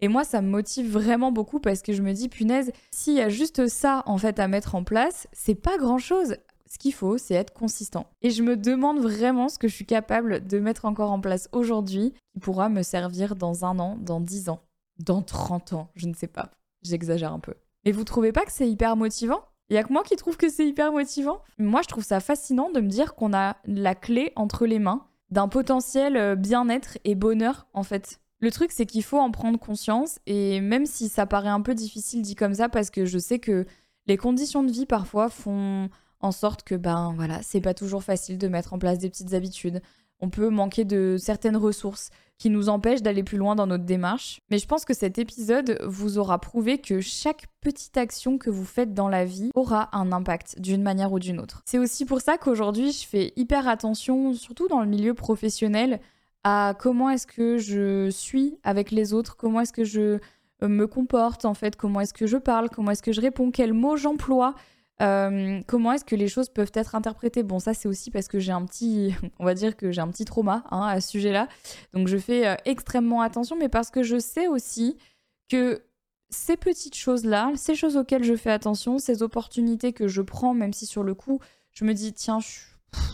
Et 0.01 0.09
moi, 0.09 0.25
ça 0.25 0.41
me 0.41 0.49
motive 0.49 0.91
vraiment 0.91 1.33
beaucoup 1.33 1.61
parce 1.61 1.83
que 1.83 1.93
je 1.93 2.01
me 2.01 2.15
dis, 2.15 2.31
punaise, 2.31 2.73
s'il 2.91 3.15
y 3.15 3.21
a 3.21 3.29
juste 3.29 3.67
ça 3.67 4.03
en 4.07 4.17
fait 4.17 4.39
à 4.39 4.49
mettre 4.49 4.75
en 4.75 4.85
place, 4.85 5.29
c'est 5.33 5.55
pas 5.55 5.77
grand 5.77 5.99
chose. 5.99 6.37
Ce 6.71 6.79
qu'il 6.79 6.95
faut, 6.95 7.19
c'est 7.19 7.35
être 7.35 7.53
consistant. 7.53 8.07
Et 8.23 8.31
je 8.31 8.45
me 8.45 8.57
demande 8.57 9.01
vraiment 9.01 9.49
ce 9.49 9.59
que 9.59 9.67
je 9.67 9.75
suis 9.75 9.87
capable 9.87 10.47
de 10.47 10.61
mettre 10.61 10.85
encore 10.85 11.11
en 11.11 11.21
place 11.21 11.49
aujourd'hui 11.51 12.15
qui 12.33 12.39
pourra 12.39 12.69
me 12.69 12.83
servir 12.83 13.35
dans 13.35 13.65
un 13.65 13.81
an, 13.81 13.99
dans 14.01 14.21
dix 14.21 14.49
ans, 14.49 14.63
dans 15.01 15.21
30 15.21 15.73
ans, 15.73 15.91
je 15.97 16.07
ne 16.07 16.15
sais 16.15 16.29
pas. 16.29 16.53
J'exagère 16.83 17.33
un 17.33 17.41
peu. 17.41 17.55
Mais 17.85 17.91
vous 17.91 18.05
trouvez 18.05 18.31
pas 18.31 18.45
que 18.45 18.53
c'est 18.53 18.71
hyper 18.71 18.95
motivant? 18.95 19.41
Il 19.69 19.75
y 19.75 19.79
a 19.79 19.83
que 19.83 19.93
moi 19.93 20.05
qui 20.05 20.15
trouve 20.15 20.37
que 20.37 20.49
c'est 20.49 20.67
hyper 20.67 20.93
motivant? 20.93 21.43
Moi, 21.59 21.83
je 21.83 21.89
trouve 21.89 22.05
ça 22.05 22.21
fascinant 22.21 22.71
de 22.71 22.81
me 22.81 22.89
dire 22.89 23.17
qu'on 23.17 23.33
a 23.33 23.57
la 23.65 23.97
clé 23.97 24.33
entre 24.37 24.65
les 24.65 24.79
mains 24.79 25.07
d'un 25.31 25.49
potentiel 25.49 26.17
euh, 26.17 26.37
bien-être 26.37 26.99
et 27.05 27.17
bonheur, 27.17 27.67
en 27.73 27.83
fait. 27.83 28.21
Le 28.39 28.51
truc, 28.53 28.71
c'est 28.73 28.87
qu'il 28.87 29.03
faut 29.03 29.19
en 29.19 29.31
prendre 29.33 29.59
conscience, 29.59 30.19
et 30.27 30.61
même 30.61 30.87
si 30.87 31.09
ça 31.09 31.27
paraît 31.27 31.51
un 31.51 31.61
peu 31.61 31.75
difficile 31.75 32.23
dit 32.23 32.37
comme 32.37 32.55
ça, 32.55 32.69
parce 32.69 32.91
que 32.91 33.05
je 33.05 33.19
sais 33.19 33.39
que 33.39 33.67
les 34.07 34.17
conditions 34.17 34.63
de 34.63 34.73
vie 34.73 34.87
parfois 34.87 35.29
font 35.29 35.89
en 36.21 36.33
sorte 36.33 36.63
que, 36.63 36.75
ben 36.75 37.13
voilà, 37.17 37.41
c'est 37.43 37.61
pas 37.61 37.75
toujours 37.75 38.03
facile 38.03 38.39
de 38.39 38.49
mettre 38.49 38.73
en 38.73 38.79
place 38.79 38.99
des 38.99 39.09
petites 39.09 39.35
habitudes. 39.35 39.81
On 40.21 40.29
peut 40.29 40.51
manquer 40.51 40.85
de 40.85 41.17
certaines 41.19 41.57
ressources 41.57 42.11
qui 42.41 42.49
nous 42.49 42.71
empêche 42.71 43.03
d'aller 43.03 43.23
plus 43.23 43.37
loin 43.37 43.55
dans 43.55 43.67
notre 43.67 43.85
démarche. 43.85 44.41
Mais 44.51 44.59
je 44.59 44.67
pense 44.67 44.87
que 44.87 44.95
cet 44.95 45.19
épisode 45.19 45.79
vous 45.85 46.19
aura 46.19 46.39
prouvé 46.39 46.79
que 46.79 47.01
chaque 47.01 47.47
petite 47.61 47.97
action 47.99 48.39
que 48.39 48.49
vous 48.49 48.65
faites 48.65 48.95
dans 48.95 49.09
la 49.09 49.27
vie 49.27 49.51
aura 49.55 49.95
un 49.97 50.11
impact 50.11 50.59
d'une 50.59 50.83
manière 50.83 51.13
ou 51.13 51.19
d'une 51.19 51.39
autre. 51.39 51.63
C'est 51.67 51.79
aussi 51.79 52.07
pour 52.07 52.23
ça 52.23 52.39
qu'aujourd'hui 52.39 52.93
je 52.93 53.07
fais 53.07 53.35
hyper 53.37 53.69
attention, 53.69 54.33
surtout 54.33 54.69
dans 54.69 54.81
le 54.81 54.87
milieu 54.87 55.13
professionnel, 55.13 56.01
à 56.43 56.75
comment 56.79 57.11
est-ce 57.11 57.27
que 57.27 57.59
je 57.59 58.09
suis 58.09 58.57
avec 58.63 58.91
les 58.91 59.13
autres, 59.13 59.37
comment 59.37 59.61
est-ce 59.61 59.75
que 59.75 59.85
je 59.85 60.19
euh, 60.63 60.69
me 60.69 60.87
comporte 60.87 61.45
en 61.45 61.53
fait, 61.53 61.77
comment 61.77 62.01
est-ce 62.01 62.15
que 62.15 62.27
je 62.27 62.39
parle, 62.39 62.71
comment 62.71 62.93
est-ce 62.93 63.03
que 63.03 63.13
je 63.13 63.21
réponds, 63.21 63.51
quels 63.51 63.75
mots 63.75 63.99
j'emploie. 63.99 64.55
Euh, 65.01 65.61
comment 65.67 65.93
est-ce 65.93 66.05
que 66.05 66.17
les 66.17 66.29
choses 66.29 66.49
peuvent 66.51 66.73
être 66.75 66.95
interprétées? 66.95 67.43
Bon, 67.43 67.59
ça 67.59 67.75
c'est 67.75 67.89
aussi 67.89 68.11
parce 68.11 68.29
que 68.29 68.39
j'ai 68.39 68.53
un 68.53 68.65
petit, 68.65 69.15
on 69.39 69.45
va 69.45 69.55
dire 69.55 69.77
que 69.77 69.93
j'ai 69.93 70.01
un 70.01 70.09
petit 70.09 70.25
trauma 70.25 70.63
hein, 70.71 70.83
à 70.83 71.01
ce 71.01 71.11
sujet-là. 71.11 71.49
Donc 71.95 72.09
je 72.09 72.19
fais 72.19 72.47
euh, 72.47 72.55
extrêmement 72.65 73.23
attention, 73.23 73.57
mais 73.57 73.69
parce 73.69 73.91
que 73.91 74.03
je 74.03 74.19
sais 74.19 74.47
aussi 74.47 74.97
que 75.49 75.83
ces 76.29 76.57
petites 76.57 76.95
choses-là, 76.95 77.53
ces 77.57 77.75
choses 77.75 77.97
auxquelles 77.97 78.25
je 78.25 78.37
fais 78.37 78.51
attention, 78.51 78.99
ces 78.99 79.23
opportunités 79.23 79.93
que 79.93 80.07
je 80.07 80.23
prends, 80.23 80.55
même 80.55 80.73
si 80.73 80.87
sur 80.87 81.03
le 81.03 81.15
coup 81.15 81.41
je 81.73 81.85
me 81.85 81.95
dis 81.95 82.13
tiens, 82.13 82.41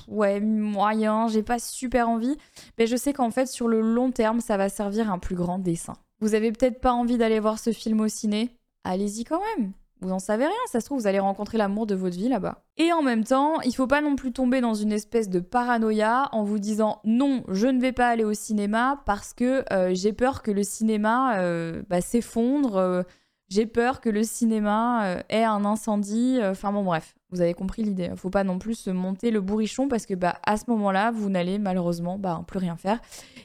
ouais, 0.09 0.40
moyen, 0.40 1.29
j'ai 1.29 1.42
pas 1.42 1.59
super 1.59 2.09
envie, 2.09 2.37
mais 2.79 2.87
je 2.87 2.96
sais 2.96 3.12
qu'en 3.12 3.31
fait, 3.31 3.46
sur 3.46 3.68
le 3.68 3.81
long 3.81 4.11
terme, 4.11 4.40
ça 4.40 4.57
va 4.57 4.68
servir 4.68 5.11
un 5.11 5.18
plus 5.18 5.37
grand 5.37 5.59
dessin. 5.59 5.94
Vous 6.20 6.35
avez 6.35 6.53
peut-être 6.53 6.81
pas 6.81 6.92
envie 6.92 7.18
d'aller 7.18 7.40
voir 7.40 7.59
ce 7.59 7.72
film 7.72 8.01
au 8.01 8.09
ciné? 8.09 8.51
Allez-y 8.85 9.25
quand 9.25 9.40
même. 9.57 9.72
Vous 10.03 10.11
en 10.11 10.19
savez 10.19 10.45
rien, 10.45 10.55
ça 10.71 10.81
se 10.81 10.87
trouve, 10.87 11.01
vous 11.01 11.07
allez 11.07 11.19
rencontrer 11.19 11.57
l'amour 11.57 11.87
de 11.87 11.95
votre 11.95 12.17
vie 12.17 12.29
là-bas. 12.29 12.63
Et 12.77 12.93
en 12.93 13.03
même 13.03 13.25
temps, 13.25 13.61
il 13.63 13.75
faut 13.75 13.87
pas 13.87 14.03
non 14.03 14.15
plus 14.15 14.31
tomber 14.31 14.61
dans 14.61 14.75
une 14.75 14.93
espèce 14.93 15.31
de 15.31 15.41
paranoïa 15.41 16.29
en 16.33 16.45
vous 16.45 16.59
disant 16.59 17.01
non, 17.05 17.43
je 17.49 17.67
ne 17.67 17.81
vais 17.81 17.93
pas 17.93 18.09
aller 18.09 18.25
au 18.25 18.35
cinéma 18.35 19.03
parce 19.07 19.33
que 19.33 19.65
euh, 19.73 19.95
j'ai 19.95 20.13
peur 20.13 20.43
que 20.43 20.51
le 20.51 20.63
cinéma 20.63 21.39
euh, 21.39 21.83
bah, 21.89 22.03
s'effondre, 22.03 22.77
euh, 22.77 23.03
j'ai 23.49 23.65
peur 23.65 24.03
que 24.03 24.11
le 24.11 24.23
cinéma 24.23 25.23
ait 25.29 25.45
un 25.45 25.65
incendie, 25.65 26.41
enfin 26.43 26.73
bon 26.73 26.85
bref. 26.85 27.16
Vous 27.31 27.41
avez 27.41 27.55
compris 27.55 27.83
l'idée. 27.83 28.11
Faut 28.17 28.31
pas 28.31 28.45
non 28.45 28.59
plus 28.59 28.75
se 28.75 28.91
monter 28.91 29.31
le 29.31 29.41
bourrichon 29.41 29.89
parce 29.89 30.07
que 30.07 30.15
bah, 30.15 30.39
à 30.45 30.57
ce 30.57 30.65
moment-là, 30.69 31.11
vous 31.11 31.29
n'allez 31.29 31.59
malheureusement 31.59 32.19
bah, 32.19 32.45
plus 32.47 32.59
rien 32.59 32.77
faire. 32.77 33.01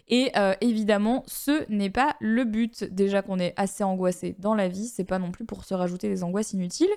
Et 0.08 0.32
euh, 0.36 0.54
évidemment, 0.62 1.24
ce 1.26 1.66
n'est 1.70 1.90
pas 1.90 2.16
le 2.20 2.44
but. 2.44 2.84
Déjà 2.84 3.22
qu'on 3.24 3.40
est 3.40 3.54
assez 3.58 3.84
angoissé 3.84 4.36
dans 4.38 4.54
la 4.54 4.68
vie, 4.68 4.88
c'est 4.88 5.04
pas 5.04 5.20
non 5.20 5.32
plus 5.32 5.46
pour 5.46 5.64
se 5.64 5.74
rajouter 5.74 6.10
des 6.10 6.24
angoisses 6.24 6.54
inutiles. 6.54 6.92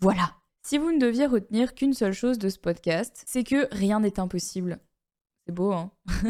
Voilà. 0.00 0.34
Si 0.62 0.78
vous 0.78 0.92
ne 0.92 0.98
deviez 0.98 1.26
retenir 1.26 1.74
qu'une 1.74 1.94
seule 1.94 2.12
chose 2.12 2.38
de 2.38 2.48
ce 2.48 2.58
podcast, 2.58 3.22
c'est 3.26 3.44
que 3.44 3.68
rien 3.74 4.00
n'est 4.00 4.18
impossible. 4.18 4.78
C'est 5.46 5.54
beau, 5.54 5.72
hein? 5.72 5.90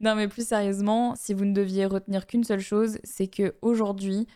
Non, 0.00 0.14
mais 0.16 0.28
plus 0.28 0.46
sérieusement, 0.46 1.14
si 1.16 1.34
vous 1.34 1.44
ne 1.44 1.54
deviez 1.54 1.86
retenir 1.86 2.26
qu'une 2.26 2.44
seule 2.44 2.60
chose, 2.60 2.98
c'est 3.04 3.28
que 3.28 3.54
aujourd'hui, 3.62 4.26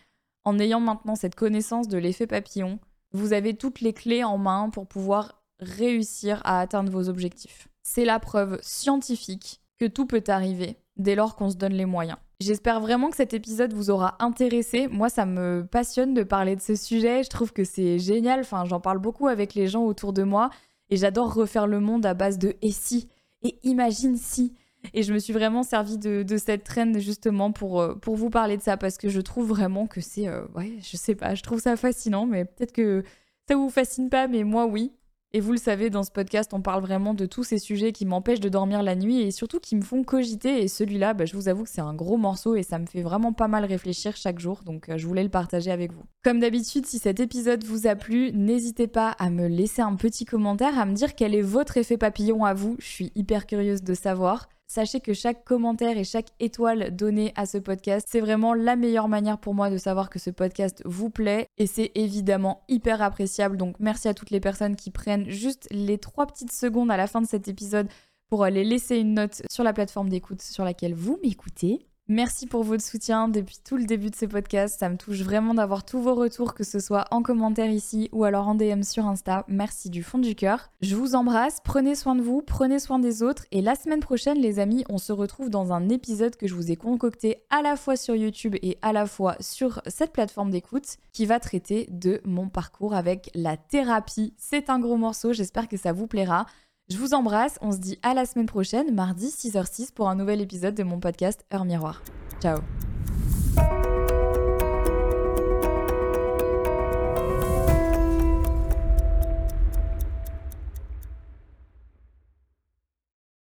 en 0.45 0.57
ayant 0.57 0.79
maintenant 0.79 1.15
cette 1.15 1.35
connaissance 1.35 1.87
de 1.87 1.97
l'effet 1.97 2.27
papillon, 2.27 2.79
vous 3.11 3.33
avez 3.33 3.55
toutes 3.55 3.81
les 3.81 3.93
clés 3.93 4.23
en 4.23 4.37
main 4.37 4.69
pour 4.69 4.87
pouvoir 4.87 5.41
réussir 5.59 6.41
à 6.45 6.59
atteindre 6.59 6.91
vos 6.91 7.09
objectifs. 7.09 7.67
C'est 7.83 8.05
la 8.05 8.19
preuve 8.19 8.59
scientifique 8.61 9.61
que 9.77 9.85
tout 9.85 10.05
peut 10.05 10.23
arriver 10.27 10.77
dès 10.97 11.15
lors 11.15 11.35
qu'on 11.35 11.49
se 11.49 11.55
donne 11.55 11.73
les 11.73 11.85
moyens. 11.85 12.17
J'espère 12.39 12.79
vraiment 12.79 13.09
que 13.09 13.17
cet 13.17 13.33
épisode 13.33 13.73
vous 13.73 13.89
aura 13.89 14.15
intéressé. 14.19 14.87
Moi, 14.87 15.09
ça 15.09 15.25
me 15.25 15.65
passionne 15.69 16.13
de 16.13 16.23
parler 16.23 16.55
de 16.55 16.61
ce 16.61 16.75
sujet. 16.75 17.23
Je 17.23 17.29
trouve 17.29 17.51
que 17.51 17.65
c'est 17.65 17.99
génial. 17.99 18.41
Enfin, 18.41 18.63
j'en 18.65 18.79
parle 18.79 18.99
beaucoup 18.99 19.27
avec 19.27 19.55
les 19.55 19.67
gens 19.67 19.83
autour 19.83 20.13
de 20.13 20.23
moi 20.23 20.49
et 20.89 20.95
j'adore 20.95 21.33
refaire 21.33 21.67
le 21.67 21.79
monde 21.79 22.05
à 22.05 22.13
base 22.13 22.37
de 22.37 22.55
et 22.61 22.71
si? 22.71 23.09
Et 23.41 23.59
imagine 23.63 24.15
si. 24.17 24.53
Et 24.93 25.03
je 25.03 25.13
me 25.13 25.19
suis 25.19 25.33
vraiment 25.33 25.63
servi 25.63 25.97
de, 25.97 26.25
cette 26.37 26.63
traîne 26.63 26.99
justement 26.99 27.51
pour, 27.51 27.81
euh, 27.81 27.95
pour 27.95 28.15
vous 28.15 28.29
parler 28.29 28.57
de 28.57 28.61
ça 28.61 28.77
parce 28.77 28.97
que 28.97 29.09
je 29.09 29.21
trouve 29.21 29.49
vraiment 29.49 29.87
que 29.87 30.01
c'est. 30.01 30.27
Euh, 30.27 30.45
ouais, 30.55 30.73
je 30.81 30.97
sais 30.97 31.15
pas, 31.15 31.35
je 31.35 31.43
trouve 31.43 31.59
ça 31.59 31.75
fascinant, 31.75 32.25
mais 32.25 32.45
peut-être 32.45 32.71
que 32.71 33.03
ça 33.47 33.55
vous 33.55 33.69
fascine 33.69 34.09
pas, 34.09 34.27
mais 34.27 34.43
moi 34.43 34.65
oui. 34.65 34.93
Et 35.31 35.41
vous 35.41 35.51
le 35.51 35.59
savez, 35.59 35.91
dans 35.91 36.01
ce 36.01 36.09
podcast, 36.09 36.55
on 36.55 36.61
parle 36.61 36.81
vraiment 36.81 37.13
de 37.13 37.27
tous 37.27 37.43
ces 37.43 37.59
sujets 37.59 37.91
qui 37.91 38.07
m'empêchent 38.07 38.39
de 38.39 38.49
dormir 38.49 38.81
la 38.81 38.95
nuit 38.95 39.21
et 39.21 39.29
surtout 39.29 39.59
qui 39.59 39.75
me 39.75 39.83
font 39.83 40.03
cogiter. 40.03 40.63
Et 40.63 40.67
celui-là, 40.67 41.13
bah, 41.13 41.25
je 41.25 41.35
vous 41.35 41.49
avoue 41.49 41.65
que 41.65 41.69
c'est 41.69 41.81
un 41.81 41.93
gros 41.93 42.17
morceau 42.17 42.55
et 42.55 42.63
ça 42.63 42.79
me 42.79 42.87
fait 42.87 43.03
vraiment 43.03 43.31
pas 43.31 43.47
mal 43.47 43.63
réfléchir 43.63 44.15
chaque 44.15 44.39
jour. 44.39 44.61
Donc 44.65 44.89
euh, 44.89 44.97
je 44.97 45.05
voulais 45.05 45.21
le 45.21 45.29
partager 45.29 45.69
avec 45.69 45.93
vous. 45.93 46.03
Comme 46.23 46.39
d'habitude, 46.39 46.87
si 46.87 46.97
cet 46.97 47.19
épisode 47.19 47.63
vous 47.63 47.85
a 47.85 47.95
plu, 47.95 48.31
n'hésitez 48.33 48.87
pas 48.87 49.11
à 49.19 49.29
me 49.29 49.47
laisser 49.47 49.83
un 49.83 49.95
petit 49.95 50.25
commentaire, 50.25 50.79
à 50.79 50.85
me 50.85 50.93
dire 50.93 51.13
quel 51.13 51.35
est 51.35 51.43
votre 51.43 51.77
effet 51.77 51.97
papillon 51.97 52.43
à 52.43 52.55
vous. 52.55 52.75
Je 52.79 52.87
suis 52.87 53.11
hyper 53.13 53.45
curieuse 53.45 53.83
de 53.83 53.93
savoir. 53.93 54.49
Sachez 54.71 54.99
que 54.99 55.13
chaque 55.13 55.43
commentaire 55.45 55.97
et 55.97 56.03
chaque 56.03 56.27
étoile 56.39 56.95
donnée 56.95 57.33
à 57.35 57.47
ce 57.47 57.57
podcast, 57.57 58.07
c'est 58.07 58.19
vraiment 58.19 58.53
la 58.53 58.75
meilleure 58.75 59.07
manière 59.07 59.39
pour 59.39 59.55
moi 59.55 59.71
de 59.71 59.79
savoir 59.79 60.11
que 60.11 60.19
ce 60.19 60.29
podcast 60.29 60.83
vous 60.85 61.09
plaît 61.09 61.47
et 61.57 61.65
c'est 61.65 61.91
évidemment 61.95 62.61
hyper 62.67 63.01
appréciable. 63.01 63.57
Donc 63.57 63.77
merci 63.79 64.07
à 64.07 64.13
toutes 64.13 64.29
les 64.29 64.39
personnes 64.39 64.75
qui 64.75 64.91
prennent 64.91 65.27
juste 65.27 65.67
les 65.71 65.97
trois 65.97 66.27
petites 66.27 66.51
secondes 66.51 66.91
à 66.91 66.97
la 66.97 67.07
fin 67.07 67.19
de 67.19 67.27
cet 67.27 67.47
épisode 67.47 67.87
pour 68.29 68.43
aller 68.43 68.63
laisser 68.63 68.97
une 68.97 69.15
note 69.15 69.41
sur 69.49 69.63
la 69.63 69.73
plateforme 69.73 70.09
d'écoute 70.09 70.43
sur 70.43 70.63
laquelle 70.63 70.93
vous 70.93 71.17
m'écoutez. 71.23 71.88
Merci 72.11 72.47
pour 72.47 72.63
votre 72.63 72.83
soutien 72.83 73.27
depuis 73.27 73.59
tout 73.63 73.77
le 73.77 73.85
début 73.85 74.09
de 74.09 74.15
ce 74.15 74.25
podcast. 74.25 74.79
Ça 74.79 74.89
me 74.89 74.97
touche 74.97 75.21
vraiment 75.21 75.53
d'avoir 75.53 75.85
tous 75.85 76.01
vos 76.01 76.15
retours, 76.15 76.55
que 76.55 76.63
ce 76.63 76.79
soit 76.79 77.05
en 77.11 77.21
commentaire 77.21 77.69
ici 77.69 78.09
ou 78.11 78.23
alors 78.23 78.47
en 78.47 78.55
DM 78.55 78.81
sur 78.81 79.05
Insta. 79.05 79.45
Merci 79.47 79.91
du 79.91 80.01
fond 80.01 80.17
du 80.17 80.33
cœur. 80.33 80.71
Je 80.81 80.95
vous 80.95 81.13
embrasse, 81.13 81.59
prenez 81.63 81.93
soin 81.93 82.15
de 82.15 82.23
vous, 82.23 82.41
prenez 82.41 82.79
soin 82.79 82.97
des 82.97 83.21
autres. 83.21 83.45
Et 83.51 83.61
la 83.61 83.75
semaine 83.75 83.99
prochaine, 83.99 84.39
les 84.39 84.57
amis, 84.57 84.83
on 84.89 84.97
se 84.97 85.13
retrouve 85.13 85.51
dans 85.51 85.71
un 85.71 85.87
épisode 85.87 86.35
que 86.35 86.47
je 86.47 86.55
vous 86.55 86.71
ai 86.71 86.75
concocté 86.77 87.43
à 87.51 87.61
la 87.61 87.75
fois 87.75 87.95
sur 87.95 88.15
YouTube 88.15 88.55
et 88.63 88.79
à 88.81 88.91
la 88.91 89.05
fois 89.05 89.35
sur 89.39 89.79
cette 89.85 90.11
plateforme 90.11 90.49
d'écoute 90.49 90.97
qui 91.13 91.27
va 91.27 91.39
traiter 91.39 91.85
de 91.91 92.21
mon 92.25 92.49
parcours 92.49 92.95
avec 92.95 93.29
la 93.35 93.55
thérapie. 93.55 94.33
C'est 94.35 94.71
un 94.71 94.79
gros 94.79 94.97
morceau, 94.97 95.31
j'espère 95.31 95.67
que 95.67 95.77
ça 95.77 95.93
vous 95.93 96.07
plaira. 96.07 96.47
Je 96.89 96.97
vous 96.97 97.13
embrasse, 97.13 97.59
on 97.61 97.71
se 97.71 97.77
dit 97.77 97.99
à 98.01 98.15
la 98.15 98.25
semaine 98.25 98.47
prochaine, 98.47 98.95
mardi 98.95 99.27
6h06 99.27 99.93
pour 99.93 100.09
un 100.09 100.15
nouvel 100.15 100.41
épisode 100.41 100.73
de 100.73 100.83
mon 100.83 100.99
podcast 100.99 101.45
Heure 101.53 101.65
Miroir. 101.65 102.01
Ciao 102.41 102.61